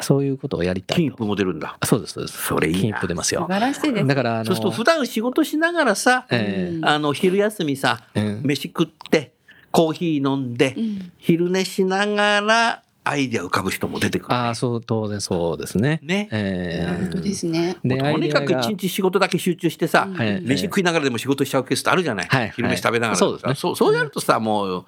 [0.00, 1.02] そういうことをやりたいと。
[1.02, 1.76] 金一封も出るんだ。
[1.84, 2.46] そうです、そうです。
[2.46, 3.42] それいいな金一封出ますよ。
[3.42, 4.06] 素晴らしいです。
[4.06, 9.34] だから、あの、そうすると普段仕事しながらさ、えーあの、昼休みさ、うん飯食って、
[9.70, 14.34] コーヒー飲んで、ん昼寝しながら、アイデア浮かぶ人も出てくる。
[14.34, 15.58] ああ、そう、当然そう。
[15.58, 16.00] ですね。
[16.02, 16.28] ね。
[16.32, 16.98] えー。
[17.00, 17.76] 本当ですね。
[17.84, 20.40] で、とにかく一日仕事だけ集中してさ、はい。
[20.42, 22.26] 飯食いながらでも仕事しちゃうケースってあるじゃない。
[22.26, 22.50] はい。
[22.50, 23.54] 昼飯食べながら、そうですね。
[23.54, 24.84] そうそうやるとさ、もう、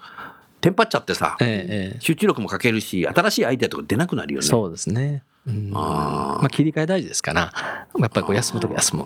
[0.63, 4.47] テンパっちゃってさ、えええ集中力もかけるし、新しいアイデアとか出なくなるよね。
[4.47, 5.23] えそうですね。
[5.47, 5.71] うん。
[5.75, 6.41] あー。
[6.41, 7.53] まあ、切り替え大事ですから、
[7.99, 9.05] やっぱりこう休むとき休む。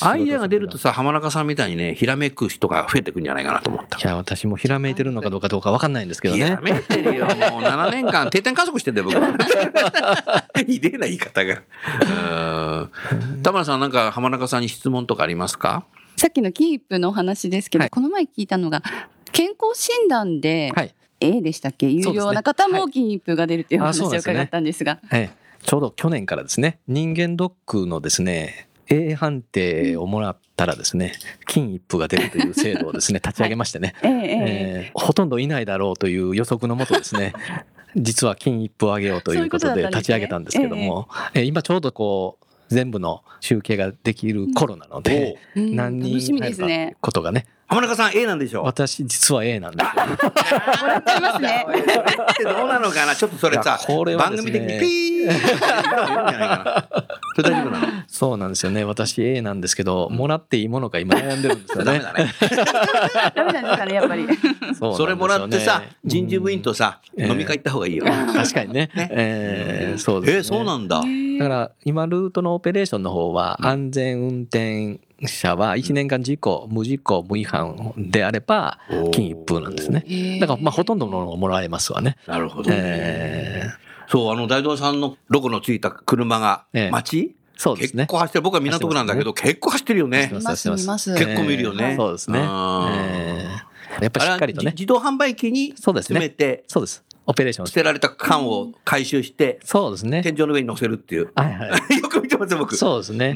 [0.00, 4.00] アイデアが出るとさ、浜中さんみたいにね、ひらめく人が増えてくんじゃないかなと思ったい。
[4.04, 6.60] や、私もひらめいてるのかどうかどうかわかんないんですけどねひら。
[6.60, 7.26] めいてるよ。
[7.26, 9.18] もう7年間定点観測してんだよ、僕。
[10.66, 11.54] ひでえな言い方が。
[11.54, 15.84] うん田村さん、なんか浜中さんに質問とかありますか？
[16.16, 18.82] さっきのキープのお話ですけど、はいこの前聞いたのが、
[19.32, 20.94] 健康診断ではい。
[21.20, 21.88] A でしたっけ？
[21.88, 24.98] 有料な方も金一封が出るっていう話を伺ったんですが。
[25.12, 31.12] ええ、ちょうど去年からですね、人間ドックのですね、A 判定をもらったらですね、
[31.46, 34.20] 金一封が出るという制度をですね、 立ち上げましてね、ええええ。
[34.86, 37.32] えーほとんどいないだろうという予測のもとですね、
[37.96, 45.76] 実は金一封をあげようということで立ち上げたんですけども、えー今ちょうどこう、全部の集計ができる頃なので、うん。
[45.76, 46.96] 何人入るか。
[47.00, 50.06] ことがね、浜中さん A なんでしょ私実は A なんですよ。
[50.06, 50.16] も
[50.88, 51.66] らっちゃいますね。
[52.44, 53.14] どうなのかな？
[53.16, 55.32] ちょっとそれさ、これは番組的にピー。
[57.34, 57.86] それ大丈夫なの？
[58.06, 58.84] そうなんですよね。
[58.84, 61.84] 私 A なんですけど、もらっていいものか今悩んでるんですよね。
[61.84, 62.34] ダメだね。
[63.34, 64.26] ダメなんですかね、やっぱり。
[64.96, 68.04] それもらってさ、人事部員とさ、うん飲み会行った方がいいよ。
[68.34, 68.90] 確かにね。
[68.94, 70.36] えーそうですね。
[70.38, 71.00] えーそうなんだ。
[71.00, 71.02] だ
[71.44, 78.78] から今ルートのオペレーションの方は安全運転者は1年間事故、無事故、無違反であれば
[79.12, 80.38] 金一封なんですね。
[80.40, 82.16] だからまあほとんどのものをもらえますわね。
[82.26, 82.76] なるほどね。
[82.78, 83.70] え
[84.08, 87.34] そう、あの、大道さんのロゴのついた車がええ、街？
[87.56, 88.42] そうですね結構走ってる。
[88.42, 90.36] 僕は港区なんだけど、結構走ってるよね走って。
[90.36, 91.14] 見ます、見ます。
[91.14, 92.38] 結構見るよねえーそうですね。
[92.40, 94.72] やっぱりしっかりとね。
[94.72, 97.04] 自動販売機にそうですね詰めて、そうです。
[97.26, 100.22] オペレーション捨てられた缶を回収して、そうですね。
[100.22, 101.30] 天井の上に乗せるっていう。
[101.36, 101.70] はいはい。
[101.98, 102.76] よく見てます、僕。
[102.76, 103.34] そうですね。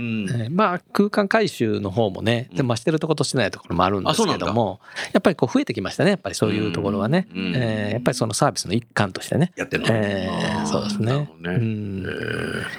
[0.51, 4.81] まあ空間回収の方もね、でまあしてるところとしてないところもあるんですけども、
[5.13, 6.11] やっぱりこう増えてきましたね。
[6.11, 7.29] やっぱりそういうところはね。
[7.35, 9.53] うんえーやっぱりそのサービスの一環としてね。
[9.57, 9.89] やってるの。
[9.93, 10.29] え
[10.67, 12.03] そうですねうねん。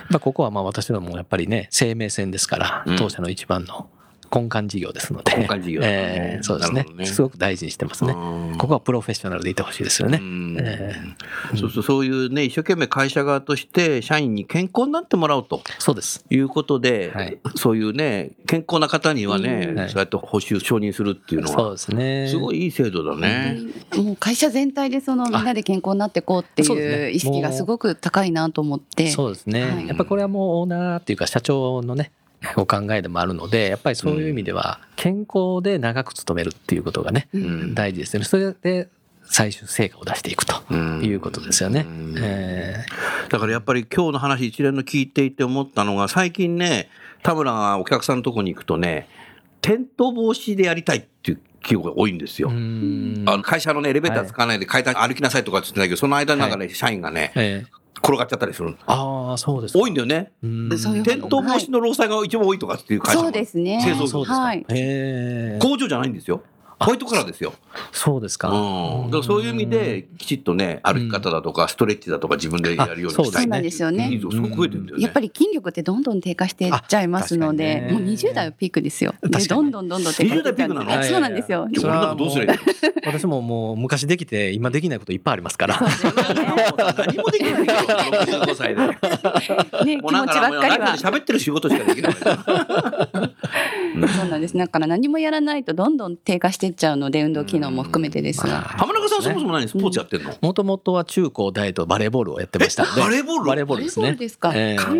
[0.09, 3.89] まあここはまあ私どもやっぱりね、生命線ですから、うん当社の一番の
[4.33, 5.35] 根幹事業ですので。
[5.35, 6.85] 根幹事業えーそうですね。
[6.95, 8.13] ねすごく大事にしてますね。
[8.13, 8.57] うん。
[8.57, 10.19] ここはプロフェッショナルでいてほしいですよね。
[10.21, 10.57] うん。
[10.59, 10.95] え
[11.55, 15.61] そうそう、そういうね、一生懸命会社側として、社員に健康になってもらおうと。
[15.79, 16.25] そうです。
[16.29, 17.37] いうことで、はい。
[17.55, 19.79] そういうね、健康な方にはね、うん。
[19.79, 19.89] はい。
[19.89, 22.27] そうやって報酬承認するっていうのは、そうですね。
[22.29, 23.59] すごいいい制度だね。
[23.95, 29.09] もう会社全体でそのみんなで健康になっていこうっていう意識がすごく高いなと思って。
[29.09, 29.87] そうですね、はい。
[29.87, 32.11] やっぱりこれはもうオーナーっていうか社長のね
[32.55, 37.73] お考えでもあるのでやっぱりそういう意味では健康で長く勤めるっていうことがね、ん。
[37.73, 38.25] 大事ですよね。
[38.25, 38.89] それで
[39.29, 41.03] 最終成果を出していくとうん。
[41.03, 41.85] いうことですよね。
[41.87, 42.15] うん。
[42.17, 42.85] え
[43.29, 46.89] だからやっぱり今日の話一連の聞いていて思ったのが、最近ね、
[47.23, 49.09] 田村がお客さんのとこに行くとね、
[49.61, 52.49] 転倒防止でやりたいっていう企業が多いんですよ。
[52.49, 58.77] あの会社のね、エレベーター使わないで階段歩きなさいとかって言ってんだけど、その間になんかね、社員がね、ええ転がっちゃったりするの。
[58.85, 59.79] ああ、そうですか。
[59.79, 60.31] 多いんだよね。
[60.41, 63.81] 転倒防止の労災が一番多いとかっていう会社もそうですね。
[63.81, 64.39] 製造業そうですか。
[64.39, 64.65] はい。
[65.59, 66.41] 工場じゃないんですよ。
[66.79, 67.53] ホワイトカラーですよ。
[67.91, 68.49] そうですか。
[68.49, 69.11] うん。
[69.11, 75.03] だからそういう意味で、きちっとね、歩き方だとか、ストレッチだとか自分でやるようにしたいそうなんですよねいいぞすごく増えてるんだよね。
[75.03, 79.15] やっぱり筋力ってどんどん低下していっちゃいますのあで、もう20代はピークですよ。
[79.21, 80.97] で確かにどんどんどんどん低下していっちゃうん20代ピークなの？
[80.97, 81.67] ですそうなんですよ。
[81.71, 82.63] 俺なんかどうすればいいの？
[83.05, 85.79] 私ももう昔できて、今できないこといっぱいありますから。
[85.79, 88.87] 何もできないから、65歳で。
[89.85, 90.95] ね、気持ちばっかりは。
[90.97, 92.13] 喋ってる仕事しかできない。
[93.97, 94.55] そうなんです。
[94.55, 98.61] だから何もやらないとどんどん低下していっちゃうので、運動機能も含めてですが。
[98.61, 100.33] 浜中さんそもそも何スポーツやってんの？
[100.41, 103.01] もともとは中高大とバレーボールをやってましたので。
[103.01, 104.03] バレーボールバレーボールですね。
[104.03, 104.95] バレーボールですかええかっ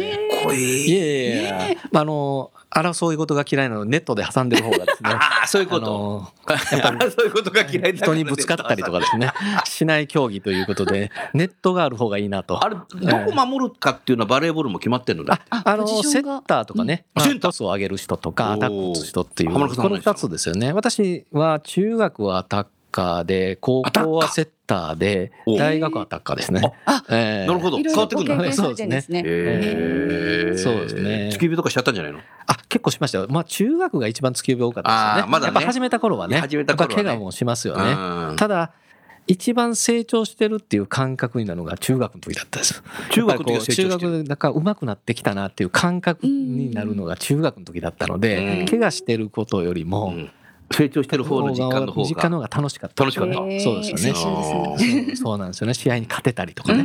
[0.46, 0.90] こいい。
[0.90, 5.10] いえいえいえ、まあ、あの、争い事が嫌いなので、ネットで挟んでる方がですね。
[5.16, 5.86] ああ、そういうあこと。
[5.86, 6.32] の
[6.72, 9.32] やっぱり そういうことが嫌い人にぶつかったりとかですね、
[9.66, 12.64] しない競技ということで、 ネットがある方がいいなと。
[12.64, 15.40] あれ、どこ守るかっていうのはバレーボールも決まってんのだ。
[15.50, 20.74] あの、セッターとかね、まあうんセッタートスを上げる人とか、アタック打つ人っていう、この二つですよね。
[20.74, 26.62] 私は中学はアタッカーで、高校はセッターでお、大学はアタッカーですね。
[26.86, 27.78] あええなるほど。
[27.78, 28.54] 変わってくるんだねご経験。
[28.56, 29.24] されてるんですね。
[30.58, 32.20] そうですね突き指とかしちゃったんじゃないの？
[32.20, 32.24] あ、
[32.70, 33.28] 結構しましたよ。
[33.30, 35.32] まあ中学が一番突き指多かったですよね。
[35.32, 36.40] まだねやっぱ始めた頃はね。
[36.40, 37.92] 始めた頃はねやっぱ怪我もしますよね。
[37.92, 38.72] うんただ、
[39.28, 42.82] 一番成長してるっていう感覚になるのが中学の時だったです。
[43.12, 50.32] 中学の時中学だから上手くなってきたなっていう感覚になるのが中学の時だったので、うん怪我してることよりも、うん
[50.70, 52.10] 成長してる方の実感の方が。
[52.10, 53.04] 実感の方が楽しかった。
[53.06, 55.74] 楽しかったそうですよねそうなんですよね。
[55.74, 56.84] 試合に勝てたりとかね。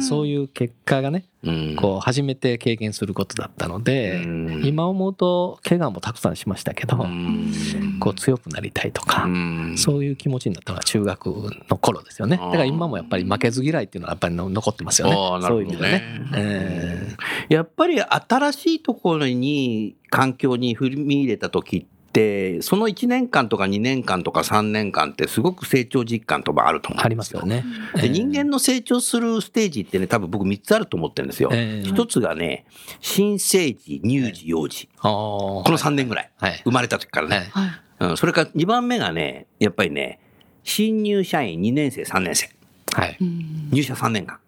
[0.00, 1.76] そういう結果がね、うん。
[1.76, 4.64] こう初めて経験することだったので、うん。
[4.64, 7.52] 今思うと怪我もたくさんしましたけど、うん。
[8.00, 9.74] こう強くなりたいとか、うん。
[9.76, 11.26] そういう気持ちになったのが中学
[11.68, 12.36] の頃ですよね。
[12.36, 15.14] だから今もやっぱり負けず嫌いっていうのはやっぱりの残ってますよね。
[15.46, 15.90] そういう意味でね。
[15.90, 16.00] ね。
[16.34, 17.16] え
[17.48, 27.64] やっぱり新しいところに環境に踏み入れた時ってその1年間とか2年間とか3年間ってすごく成長実感とかあると思うんーありますよね。
[27.94, 31.50] で人間の成長するステージってね多分僕3つあると思ってるんですよ。
[31.52, 32.66] えー一つがね
[33.00, 36.60] 新生児乳児幼児この3年ぐらいはい。
[36.64, 37.68] 生まれた時からね、はい
[38.00, 38.10] はい。
[38.10, 40.18] うん、それから2番目がねやっぱりね
[40.64, 42.50] 新入社員2年生3年生
[42.92, 43.16] はい。
[43.20, 44.40] うん入社3年間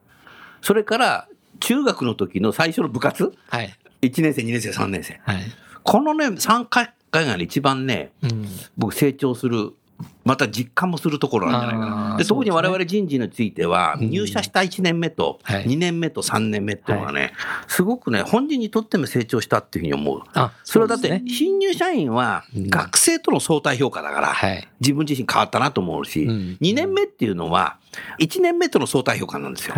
[0.62, 1.29] それから
[1.61, 3.33] 中学の時の最初の部活？
[3.48, 3.72] はい。
[4.03, 5.42] 1年生2年生3年生はい。
[5.85, 6.92] このね3回
[7.27, 8.46] がね一番ねうん。
[8.77, 9.72] 僕成長する
[10.24, 12.16] また実感もするところなんじゃないかな。
[12.16, 14.10] で特に我々人事についてはうん。
[14.10, 15.64] 入社した1年目とはい。
[15.66, 17.32] 2年目と3年目っていうのはね
[17.66, 20.22] すごくね本人にとっても成長したっていうふうに思う。
[20.34, 22.70] あ、それはだって新入社員はうん。
[22.70, 24.68] 学生との相対評価だからはい。
[24.80, 26.58] 自分自身変わったなと思うしうん。
[26.60, 27.78] 2年目っていうのは
[28.18, 29.74] 1年目との相対評価なんですよ。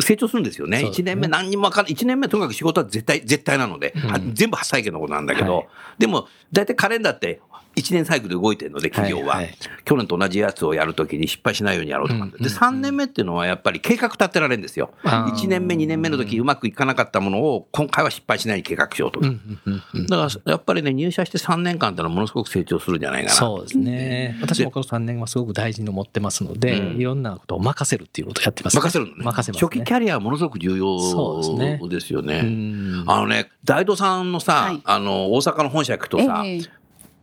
[0.00, 0.80] 成長するんですよね。
[0.80, 1.12] そうですね。
[1.12, 1.94] 1年目何にも分からない。
[1.94, 3.94] 1年目とにかく仕事は絶対、絶対なので、
[4.34, 5.66] 全部初体験のことなんだけど、はい。
[5.98, 7.40] でも、大体カレンダーって
[7.78, 9.36] 1年サイクルで動いてるので、企業は。
[9.36, 12.24] はいはい去年と同じやつをやるときに失敗しないようにやろうとか。
[12.24, 14.90] うんで、3年目っていうのはやっぱり計画立てられるんですよ。
[15.02, 19.26] あー1年目、2年目の時うまくいかなかったものを、今回は失敗しないように計画しようとか。
[19.26, 23.34] うんうんうんうんだから、やっぱりね、入社して3年間ってのはものすごく成長するんじゃないかな。
[23.34, 24.36] そうですね。
[24.42, 28.76] 私もこの3年はすごく大事に思ってますので、うんいろんなことを任せるっていうことをやってます。
[28.76, 29.24] 任せるのね。
[29.24, 29.68] 任せますね。
[29.68, 32.40] 初期キャリアはものすごく重そうですね要ですよね。
[32.44, 36.77] うんあのね、大道さんのさ、はいあの、大阪の本社行くとさ、ええ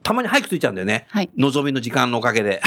[0.05, 1.07] たまに早く着いちゃうんだよね。
[1.09, 2.61] はい望みの時間のおかげ で。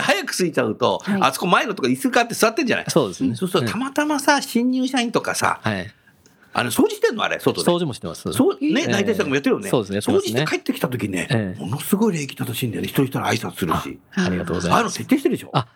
[0.00, 2.86] 早く着いちゃうと、はいあそこ前のとこ椅子買って座ってんじゃない？
[2.88, 3.34] そうですね。
[3.36, 5.86] そうするとたまたまさ、新入社員とかさ、はい。
[6.56, 7.24] あの、掃除してんの？
[7.24, 7.70] あれ、外で。
[7.70, 8.32] 掃除もしてます。
[8.32, 9.68] そう、ね、ええ内定者もやってるよね。
[9.68, 12.88] そうですね掃除して帰ってきた時ね、ええものすごい礼儀正しいんだよね。
[12.88, 13.98] 一人一人挨拶するし。
[14.14, 14.98] ありがとうございああいうのます。
[14.98, 15.50] 徹底してるでしょ？
[15.52, 15.66] あ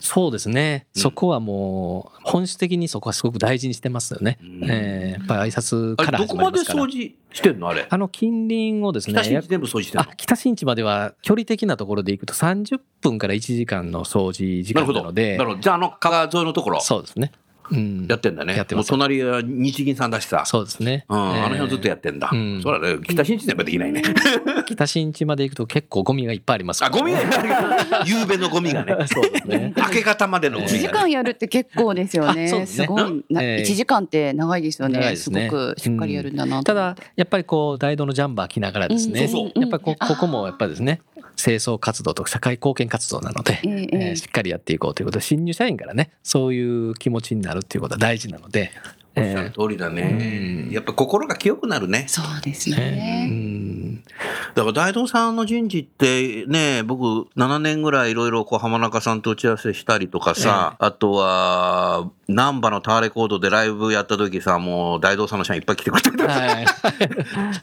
[0.00, 0.86] そうですね。
[0.94, 4.38] うんそこはもう、本質的にそこはすごく大事にしてますよね。
[4.42, 6.60] うんええやっぱり挨拶あかられどこまで。
[6.60, 7.86] 掃除してんのあれ？
[7.88, 14.74] あの近隣をですね、北新地全部掃除してあ北新地までは距離的なところで行くと30分から1時間の掃除時。
[14.74, 15.62] 間なのでなるほど。
[15.62, 17.32] じゃあ、あの川沿いのところ、そうですね。
[17.70, 18.56] うん、やってんだね。
[18.56, 20.44] やってますもう隣は日銀さんだしさ。
[20.46, 21.04] そうですね。
[21.08, 22.30] うん、あの辺はずっとややってんだ。
[22.30, 22.98] うんそうだね。
[23.02, 24.02] 北新地でやっぱできないね。
[24.66, 27.18] 北新地まで行くと結構ゴミがいっぱいありますあ、ゴミが、
[28.04, 28.94] 夕べのゴミがね。
[29.08, 29.72] そうですね。
[29.76, 30.98] 明け方までのゴ1時ミがね。
[31.00, 32.44] 間やるって結構ですよね。
[32.44, 33.42] あそうですねすごいな。
[33.42, 35.16] ええ1時間って長いですよね。
[35.16, 41.00] すごくしっかりやるんだなとた思ってだ、やっぱりこう、大道のジャンバー着ながらですね、うんそうそうやっぱりこここもやっぱりですね、
[41.36, 43.88] 清掃活動とか社会貢献活動なので、ええええ。
[44.08, 48.72] えーしっかりやっていこうということで、新入社員からね、そういう気持ちになるっていうことは大事なので、
[49.16, 50.66] おっしゃる通りだね。
[50.66, 50.70] う。
[50.70, 50.70] ん。
[50.70, 52.04] やっぱ心が清くなるね。
[52.08, 53.28] そうですえーね。
[53.30, 54.04] うん。
[54.54, 66.24] だから大道さんの人事ってね、僕7年ぐらいいろいろこう浜中さんと打ち合わせしたりとかさ、あとは、難波のタワーレコードでライブやった時さ、もう大道さんの社員いっぱい来てくれてた。
[66.26, 66.66] はい。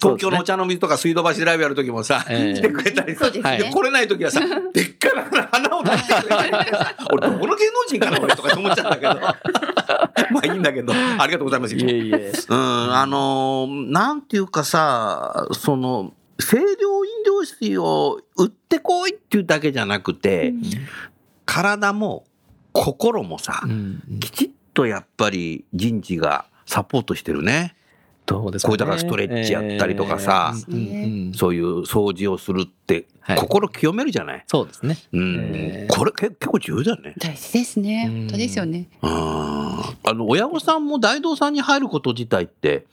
[0.01, 3.57] 東京のお茶の水とか水道橋でライブやる時もさ、ええ来てくれたりさ、そうですね。
[3.57, 4.39] で来れない時はさ、
[4.73, 9.19] でっかな花を出してくれた俺どこの芸能人かな俺とか思っちゃったけど。
[10.31, 11.75] まあいいんだけど、ありがとうございます。
[11.75, 12.31] いえいえ。
[12.49, 20.53] うん、あのーなんていうかさ、その、清涼飲料水を売ってこいっていうだけじゃなくて、
[21.45, 22.25] 体も
[22.71, 27.75] 心もさ、うんきちっとやっぱり人事がサポートしてるね。
[28.25, 28.71] どうですかね。
[28.71, 34.43] こういうだからストレッチやったりとかさえーそういう掃除をするって、はい心清めるじゃない？
[34.47, 34.97] そうですね。
[35.13, 37.13] うんえーこれけ結構重要だよね。
[37.17, 38.05] 大事ですね。
[38.09, 38.87] うん本当ですよね。
[39.01, 42.85] うんあの、親御さんも大道さんに入ること自体って、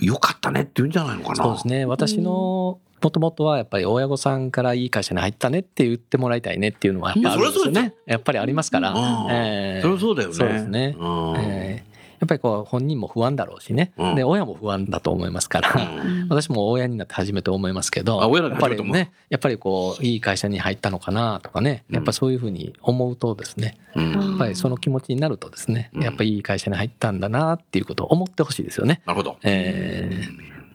[0.00, 1.44] よかったねって言うんじゃないのかな？
[1.44, 1.84] そうですね。
[1.86, 7.94] 私の、もともとはやっぱり親御さんからいい会社に入ったねって言ってもらいたいねっていうのはやっぱあるんですよいやそりゃそうね。
[8.06, 8.90] やっぱりありますから。
[8.92, 10.34] うんえーそれはそうだよね。
[10.34, 11.89] そうですねうんえー
[12.20, 14.14] やっぱりこう本人も不安だろうしね、うん。
[14.14, 16.28] で親も不安だと思いますから、うん。
[16.28, 21.84] 私も親になって初めて思いますけどやっぱりねやっぱりこういい会社に入ったのかなとかね。
[21.90, 23.78] やっぱりそういうふうに思うとですね。
[23.96, 24.12] うん。
[24.12, 25.90] やっぱりその気持ちになるとですね。
[25.94, 26.02] うん。
[26.02, 29.00] やっぱりいい会社に入ったんだなっていうことを思ってほしいですよね。
[29.06, 29.36] なるほど。
[29.42, 30.10] え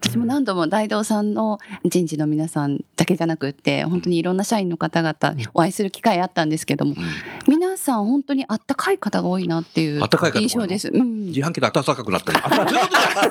[0.05, 5.15] 私も何度も大道さんの人事の皆さんだけじゃなくって本当にいろんな社員の方々
[5.55, 6.95] お会いする機会あったんですけども
[7.47, 10.01] 皆さん本当にあったかい方が多いなっていう
[10.35, 10.89] 印象です。
[10.89, 12.33] うん、自販機で暖かくなった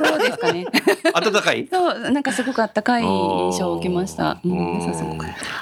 [0.05, 0.67] そうですかね。
[1.15, 1.69] 暖かい。
[1.71, 4.41] そうなんかすごくあったかい印象を受けました。
[4.45, 4.81] うん、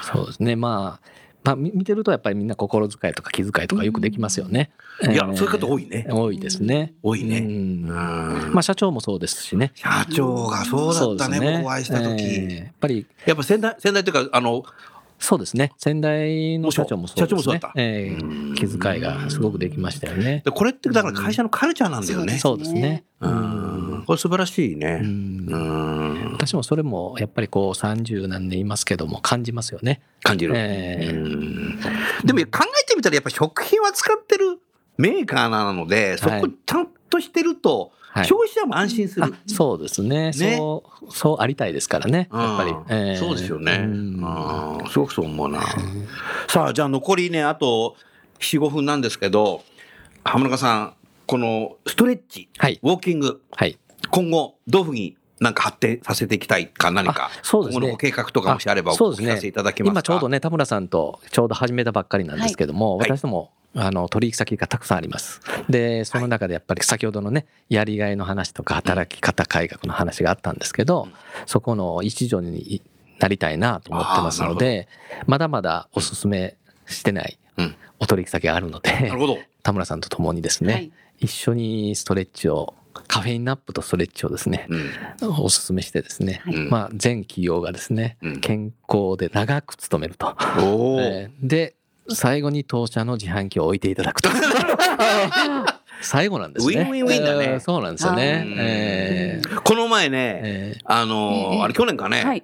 [0.01, 0.55] そうですね。
[0.55, 1.12] まあ
[1.43, 4.71] まあ、み見てるとやっぱりみんな心遣いとか気遣いとかよくできますよね。
[5.01, 5.35] いやえー。
[5.35, 6.07] そういう方多いね。
[6.09, 6.93] 多いですね。
[7.03, 7.39] 多いね。
[7.39, 7.45] うん。
[7.45, 8.53] うん。
[8.53, 9.71] まあ社長もそうですしね。
[9.75, 12.57] 社長がそうだったね、そうです僕お会いした時、えー。
[12.59, 14.63] やっぱりやっぱ先代、先代というか、あの、
[15.23, 15.71] そうですね。
[15.77, 17.27] 先代の社長もそうですね。
[17.27, 20.41] 社長もそうだったえー気遣いがすごくできましたよね。
[20.43, 22.37] でこれってだから会社のカルチャーなんだよね。
[22.39, 23.05] そうですね。
[23.21, 24.03] ううんん。
[24.05, 24.99] これ素晴らしいね。
[25.01, 26.33] うんうん。
[26.33, 30.01] 私もそれもやっぱりこう30何年いますけども感じますよね。
[30.23, 30.53] 感じる。
[30.57, 31.79] えーうん
[32.25, 34.59] でも考えてみたらやっぱ食品は使ってる
[34.97, 39.33] メーカーなので、そこちゃんとしてると、はい消費者も安心すある。
[39.47, 40.31] そうですね。
[40.33, 42.29] そうそうありたいですからね。
[42.31, 43.13] やっぱり、うんえ。
[43.15, 43.79] ーそうですよね。
[43.83, 43.91] うん。
[44.81, 44.89] うん。
[44.89, 45.61] すごくそう思うな。
[46.47, 47.95] さあ、じゃあ残りね、あと
[48.39, 49.63] 4、5分なんですけど、
[50.23, 50.93] 浜中さん、
[51.25, 52.79] このストレッチ、はい。
[52.83, 53.77] ウォーキング、はい。
[54.11, 57.87] 今後、どういうふうになんか発展させていきたいか何かあ、そうですね。
[57.87, 59.29] のご計画とかもしあればおあそうですね。
[59.29, 59.99] 聞かせていただけますか？
[59.99, 63.09] 今ちょうどね田村さんとちょうど始めたばっかりなんですけども、はい。
[63.09, 65.41] 私どもあの取引先がたくさんあります。
[65.69, 71.07] でその中でやっぱり先ほどのねやりがいの話とか働き方改革の話があったんですけど、
[71.45, 72.81] そこの一助に
[73.19, 74.87] なりたいなと思ってますので
[75.27, 76.55] まだまだおすすめ
[76.85, 77.75] してないうん。
[77.99, 79.11] お取引先があるので。
[79.63, 80.91] 田村さんと共にですね、はい。
[81.19, 82.73] 一緒にストレッチを
[83.07, 85.35] カフェインナップとストレッチをですね、うん。
[85.39, 88.41] おすすめしてですね、うんまあ、全企業がですね、うん。
[88.41, 90.35] 健康で長く勤めると。
[91.41, 91.75] で
[92.09, 94.29] 最後に当社の自販機を置いていただくと。
[96.01, 96.75] 最後なんですね。
[96.75, 97.45] ウィンウィンウィンだね。
[97.45, 98.43] えーそうなんですよね。
[98.45, 99.61] うんえー。
[99.61, 102.43] この前ね、えあのーええあれ去年かね、はい。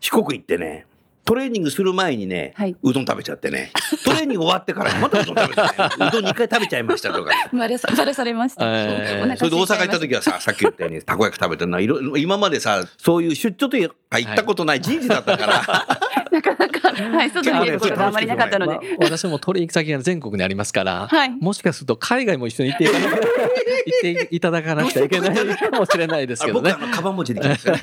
[0.00, 0.86] 四国行ってね、
[1.24, 2.76] トレーニングする前にね、はい。
[2.82, 3.72] うどん食べちゃってね、
[4.04, 7.30] トレーニング終わってから またうどん食べてね、うどん2回食べちゃいましたとか。
[7.52, 8.66] バレさバレされました。
[8.66, 15.62] えーそれで大阪行った時時はさ、 さっき言ったようにたこ焼き食べてるのはいろ今までさ、そういう出張というか行ったことない人事だったから、
[16.30, 18.72] なかなかはい外に出ることがあまりなかったので。
[18.72, 21.30] まあ、私も取引先が全国にありますから、はい。
[21.30, 26.72] もしかすると海外も一緒に行っていかな行っていただかなくちゃいけないかもしれないですけどね。
[26.72, 27.76] 僕あのカバン持ちできましたよ。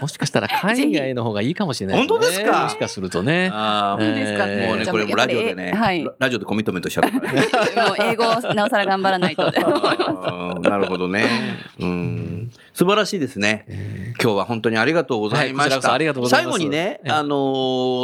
[0.00, 2.64] もしかしたら海外の方がいいかもしれない、当ですか？
[2.64, 3.50] もしかするとね。
[3.52, 4.04] あー。
[4.04, 4.46] そうですか？
[4.48, 4.66] えー。
[4.68, 6.04] もうね、これもラジオでね、はい。
[6.04, 7.40] ララジオでコミットメントしちゃったからね。
[7.88, 9.44] もう英語をなおさら頑張らないと。
[10.60, 11.26] なるほどね。
[11.78, 12.50] うん。
[12.72, 14.14] 素晴らしいですね。
[14.22, 15.92] 今日は本当にありがとうございました。
[15.92, 16.58] ありがとうございます。
[16.58, 17.28] 最後にね、ええあの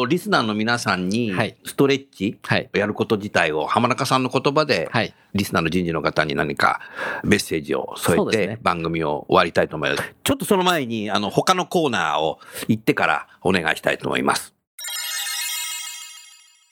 [0.02, 2.68] ーリスナーの皆さんにはい、ストレッチ、はい。
[2.74, 5.14] やること自体を浜中さんの言葉で、はい。
[5.34, 6.80] リスナーの人事の方に何か
[7.22, 10.14] メッセージを添えて番組を終わりたいと思います。
[10.24, 12.38] ちょっとその前に、あの、他のコーナーを
[12.68, 14.54] 行ってからお願いしたいと思います。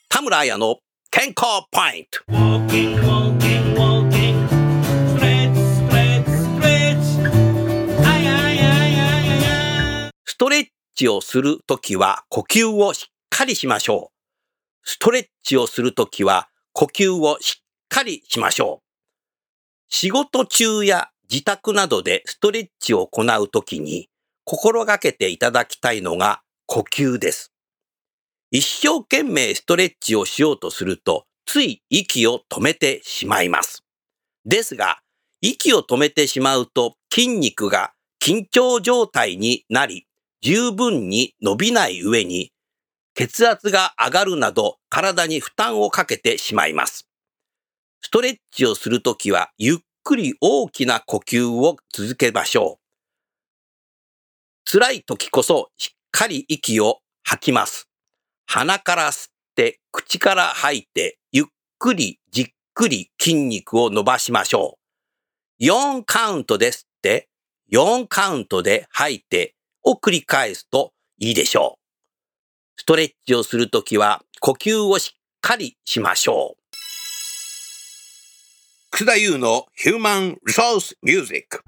[0.09, 0.79] 田村彩の
[1.11, 2.19] 健康ポイント。
[10.25, 14.89] ストレッチをするときは呼吸をしっかりしましょう。
[14.89, 18.85] ストレッチをするときは呼吸をしっかりしましょう。
[19.89, 24.09] 仕事中や自宅などでストレッチを行うときに
[24.43, 27.51] 心がけていただきたいのが呼吸です。
[28.51, 33.83] 一生懸命ストレッチをしようとすると、つい息を止めてしまいます。
[34.45, 34.99] ですが、
[35.41, 40.07] 息を止めてしまうと筋肉が緊張状態になり、
[40.41, 42.51] 十分に伸びない上に、
[43.13, 47.07] 血圧が上がるなど体に負担をかけてしまいます。
[48.01, 52.85] ストレッチをするときは、ゆっくり大きな呼吸を続けましょう。
[54.71, 57.89] 辛い時こそしっかり息を吐きます。
[58.47, 61.45] 鼻から吸って、口から吐いて、ゆっ
[61.77, 64.77] くりじっくり筋肉を伸ばしましょ
[65.59, 65.63] う。
[65.65, 67.27] 4カウントで吸って、
[67.69, 71.79] 4カウントで吐いてを繰り返すといいでしょ
[72.77, 72.81] う。
[72.81, 76.57] ストレッチをするときは呼吸をしっかりしましょう。
[78.91, 81.59] 楠田優の Human Resource Music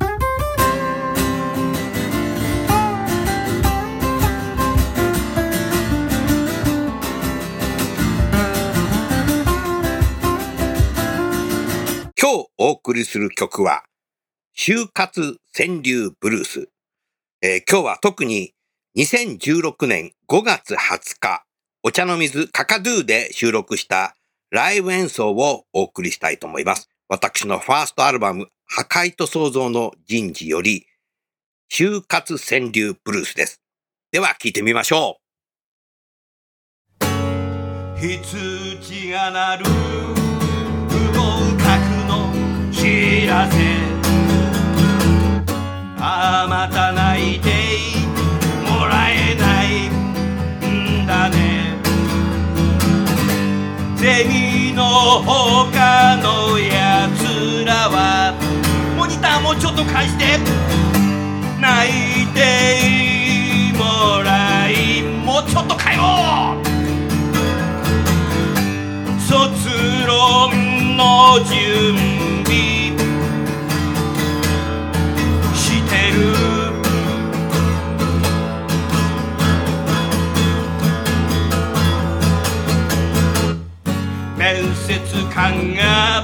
[12.19, 13.83] 今日お送りする曲は、
[14.57, 16.69] 就活川柳ブルース。
[17.43, 18.55] えー今日は特に
[18.97, 21.43] 2016年5月20日、
[21.83, 24.15] お茶の水カカドゥで収録した
[24.49, 26.89] ライブ演奏をお送りしたいと思います。
[27.07, 30.87] 私のファーストアルバム、破壊と創造の人事より、
[31.71, 33.61] 就活川柳ブルースです。
[34.11, 35.19] では聴いてみましょ
[36.99, 37.05] う。
[37.99, 40.26] 羊が鳴る
[43.27, 43.57] らせ。
[45.99, 47.49] ああまた泣いて
[48.65, 49.89] もらえない
[50.65, 51.75] んだね。
[53.97, 54.83] ゼミの
[55.23, 58.33] 他のやつらは
[58.97, 60.39] モニターもちょっと貸して。
[61.59, 66.55] 泣いてもらいもうちょっとかよ
[69.19, 72.16] 卒論の準備。
[85.07, 86.23] 面接官が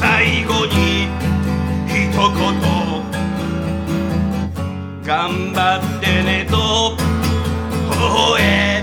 [0.00, 1.08] 最後に
[1.86, 2.18] 一言
[5.04, 7.96] 頑張ってねと微
[8.32, 8.82] 笑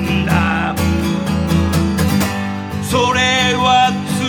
[0.00, 0.74] んだ。
[2.82, 4.20] それは通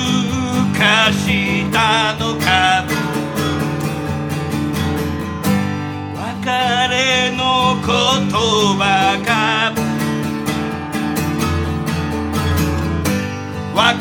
[0.77, 2.85] 過したのか。
[6.43, 6.49] 別
[6.89, 7.41] れの
[7.85, 7.91] 言
[8.77, 9.12] 葉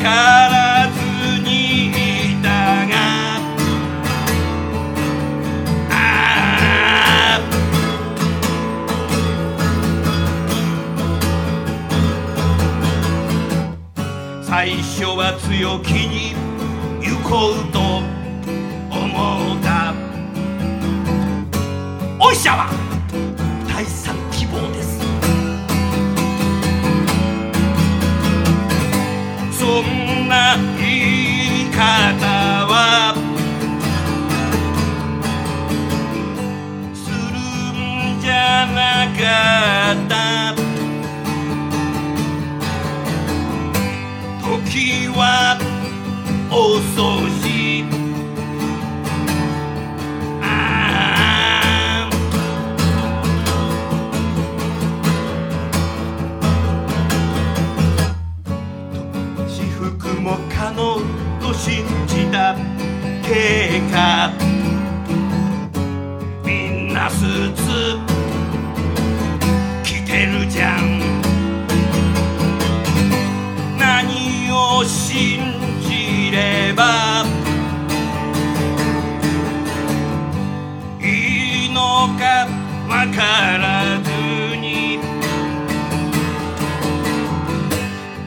[0.03, 0.98] からず
[1.42, 2.48] にいた
[2.88, 2.92] が。
[5.90, 5.92] あ
[7.36, 7.40] あ
[14.42, 16.34] 最初は強気に
[17.00, 17.78] 行こうと
[18.90, 19.94] 思った。
[22.18, 22.71] お医者は
[69.82, 71.00] 着てるじゃん。
[73.78, 75.40] 何を信
[75.80, 77.24] じれば。
[81.00, 81.80] いいの
[82.18, 82.46] か
[82.88, 83.20] わか
[83.58, 84.10] らず
[84.56, 85.00] に。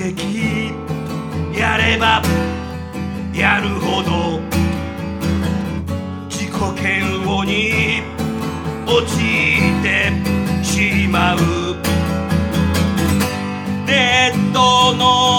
[0.00, 2.22] やれば
[3.34, 4.40] やるほど
[6.28, 8.02] 自己嫌悪に
[8.86, 9.02] 陥
[9.80, 10.12] って
[10.64, 11.38] しまう。
[13.86, 15.37] デッドの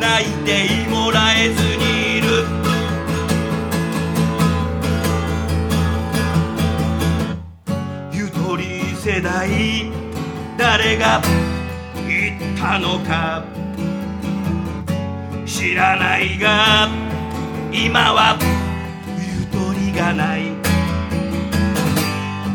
[0.00, 2.44] 泣いてもらえずにいる。
[8.12, 9.90] ゆとり世代
[10.58, 11.22] 誰が
[12.06, 13.44] 言ったのか。
[15.44, 16.88] 知らないが
[17.72, 18.38] 今は。
[19.18, 20.52] ゆとりがない。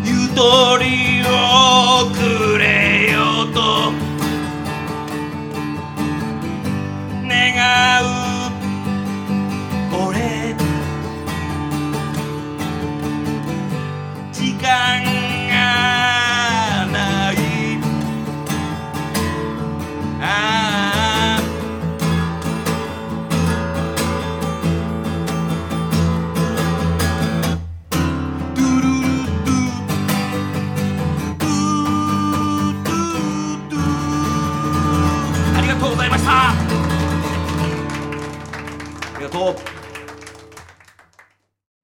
[0.04, 4.11] ゆとりをくれよと。
[8.02, 8.06] う。
[9.96, 10.56] 俺
[14.32, 15.21] 時間。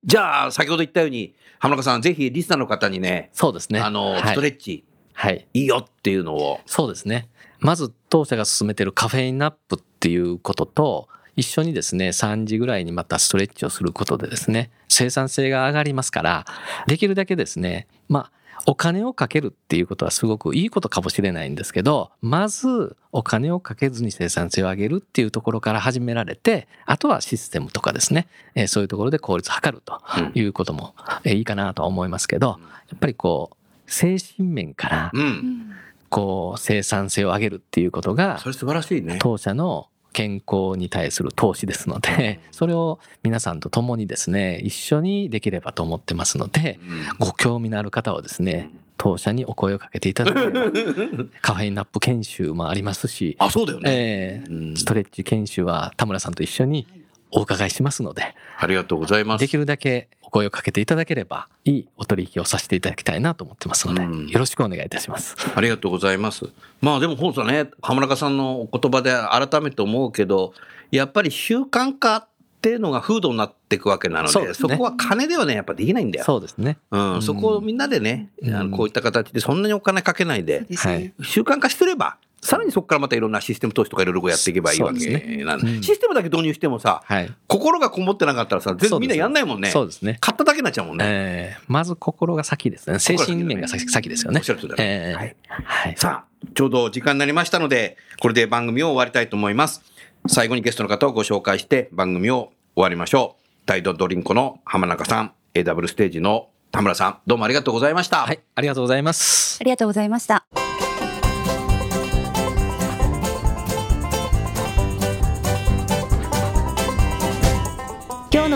[0.08, 3.80] じゃあ先ほど言ったように浜中さんぜひリスナーの方にねそうですね。
[3.82, 4.84] あの、はいストレッチ
[5.14, 5.47] はい。
[5.53, 7.28] いいよっていうのをそうですね。
[7.60, 16.45] まず当社が進めているカフェインナップっていうことと、一緒にですね、3時ぐらいにまたストレッチをすることでですね、生産性が上がりますから、
[16.88, 18.32] できるだけですね、まあ、
[18.70, 30.01] お金をかけるっていうことはすごくいいことかもしれないんですけど、まずお金をかけずに生産性を上げるっていうところから始められて、あとはシステムとかですね、えーそういうところで効率を図ると
[30.34, 30.93] いうことも
[31.24, 32.59] えーいいかなとは思いますけど、
[32.89, 35.72] やっぱりこう、精神面からうん。
[36.09, 39.18] こう生産性を上げるっていうことがそれ素晴らしいね。
[39.20, 46.80] 当社の健康に対する投資ですのでそれを皆さんと共にですね一緒にできればと思ってますので
[47.20, 50.72] ご興味のある方はですね当社にお声をかけていただければ
[51.43, 54.55] カフェインナップ研修もありますし、あそうだよね、えうん。
[54.74, 56.88] ーストレッチ研修は田村さんと一緒に
[57.32, 59.41] お伺いしますのでありがとうございます。
[59.41, 64.28] できるだけお声をかけていただければいいお取引をさせていただきたいなと思ってますのでうん。
[64.28, 65.36] よろしくお願いいたします。
[65.55, 66.45] ありがとうございます。
[66.82, 70.53] まあでも本当ね、浜中さんのお言葉で改めて思うけど、
[70.91, 72.28] やっぱり習慣化っ
[72.61, 76.25] ていうのが風土になっていくわけなので、そそこは金ではね、やっぱできないんだよ。
[76.25, 76.78] そうですね。
[76.91, 77.21] うん、うん。
[77.21, 78.71] そこをみんなでね、あうん。
[78.71, 80.93] のこういった形でそんなにお金かけないで、ですね。
[80.93, 81.13] はい。
[81.21, 82.17] 習慣化してれば、
[82.48, 87.30] さらにそこからまたいろんなシステム投資とかいろいろやっていけばいいわけなんで、うんシステムだけ導入してもさ、はい。
[87.48, 89.70] 心がこもってなかったらさ、全そうです然みんなやんないもんね。
[89.70, 90.18] そうですね。
[90.22, 91.04] 買っただけになっちゃうもんね。
[91.06, 93.00] えーまず心が先ですね。
[93.00, 94.50] 精神面が先先ですよねおっし。
[94.50, 95.36] ゃる通りだねえーはい
[95.66, 95.95] はい。
[95.98, 99.82] さあ、ちょうど時間になりましたので、これで番組を終わりたいと思います。
[100.30, 103.66] 最後にゲストの方をご紹介して番組を終わりましょう。
[103.66, 108.20] タイドドリンコの浜中さん、AW ステージの田村さん、どうもありがとうございました。
[108.26, 108.39] はい。
[108.56, 109.64] ありがとうございますあ。
[109.64, 110.45] りがとうございました。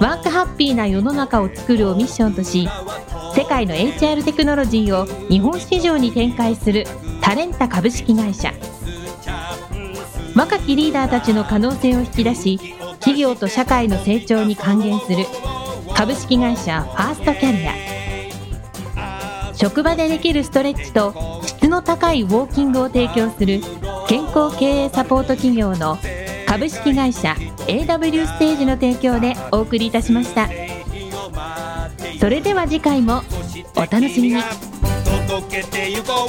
[0.00, 2.68] ワークハッピーな世の中を作るをミッションとし
[3.34, 6.86] 世界の HR テクノロジーを日本市場に展開する
[7.20, 8.52] タレンタ株式会社。
[10.36, 12.58] 若きリーダーたちの可能性を引き出し
[13.00, 15.24] 企業と社会の成長に還元する
[15.96, 17.74] 株式会社ファーストキャリア。
[19.56, 21.12] 職場でできるストレッチと
[21.44, 23.60] 質の高いウォーキングを提供する
[24.06, 25.98] 健康経営サポート企業の
[26.48, 27.36] 株式会社
[27.66, 30.48] AW ステージの提供でお送りいたしました。
[32.18, 33.20] それでは次回も
[33.76, 34.42] お楽しみに
[35.28, 36.28] 届けてゆこう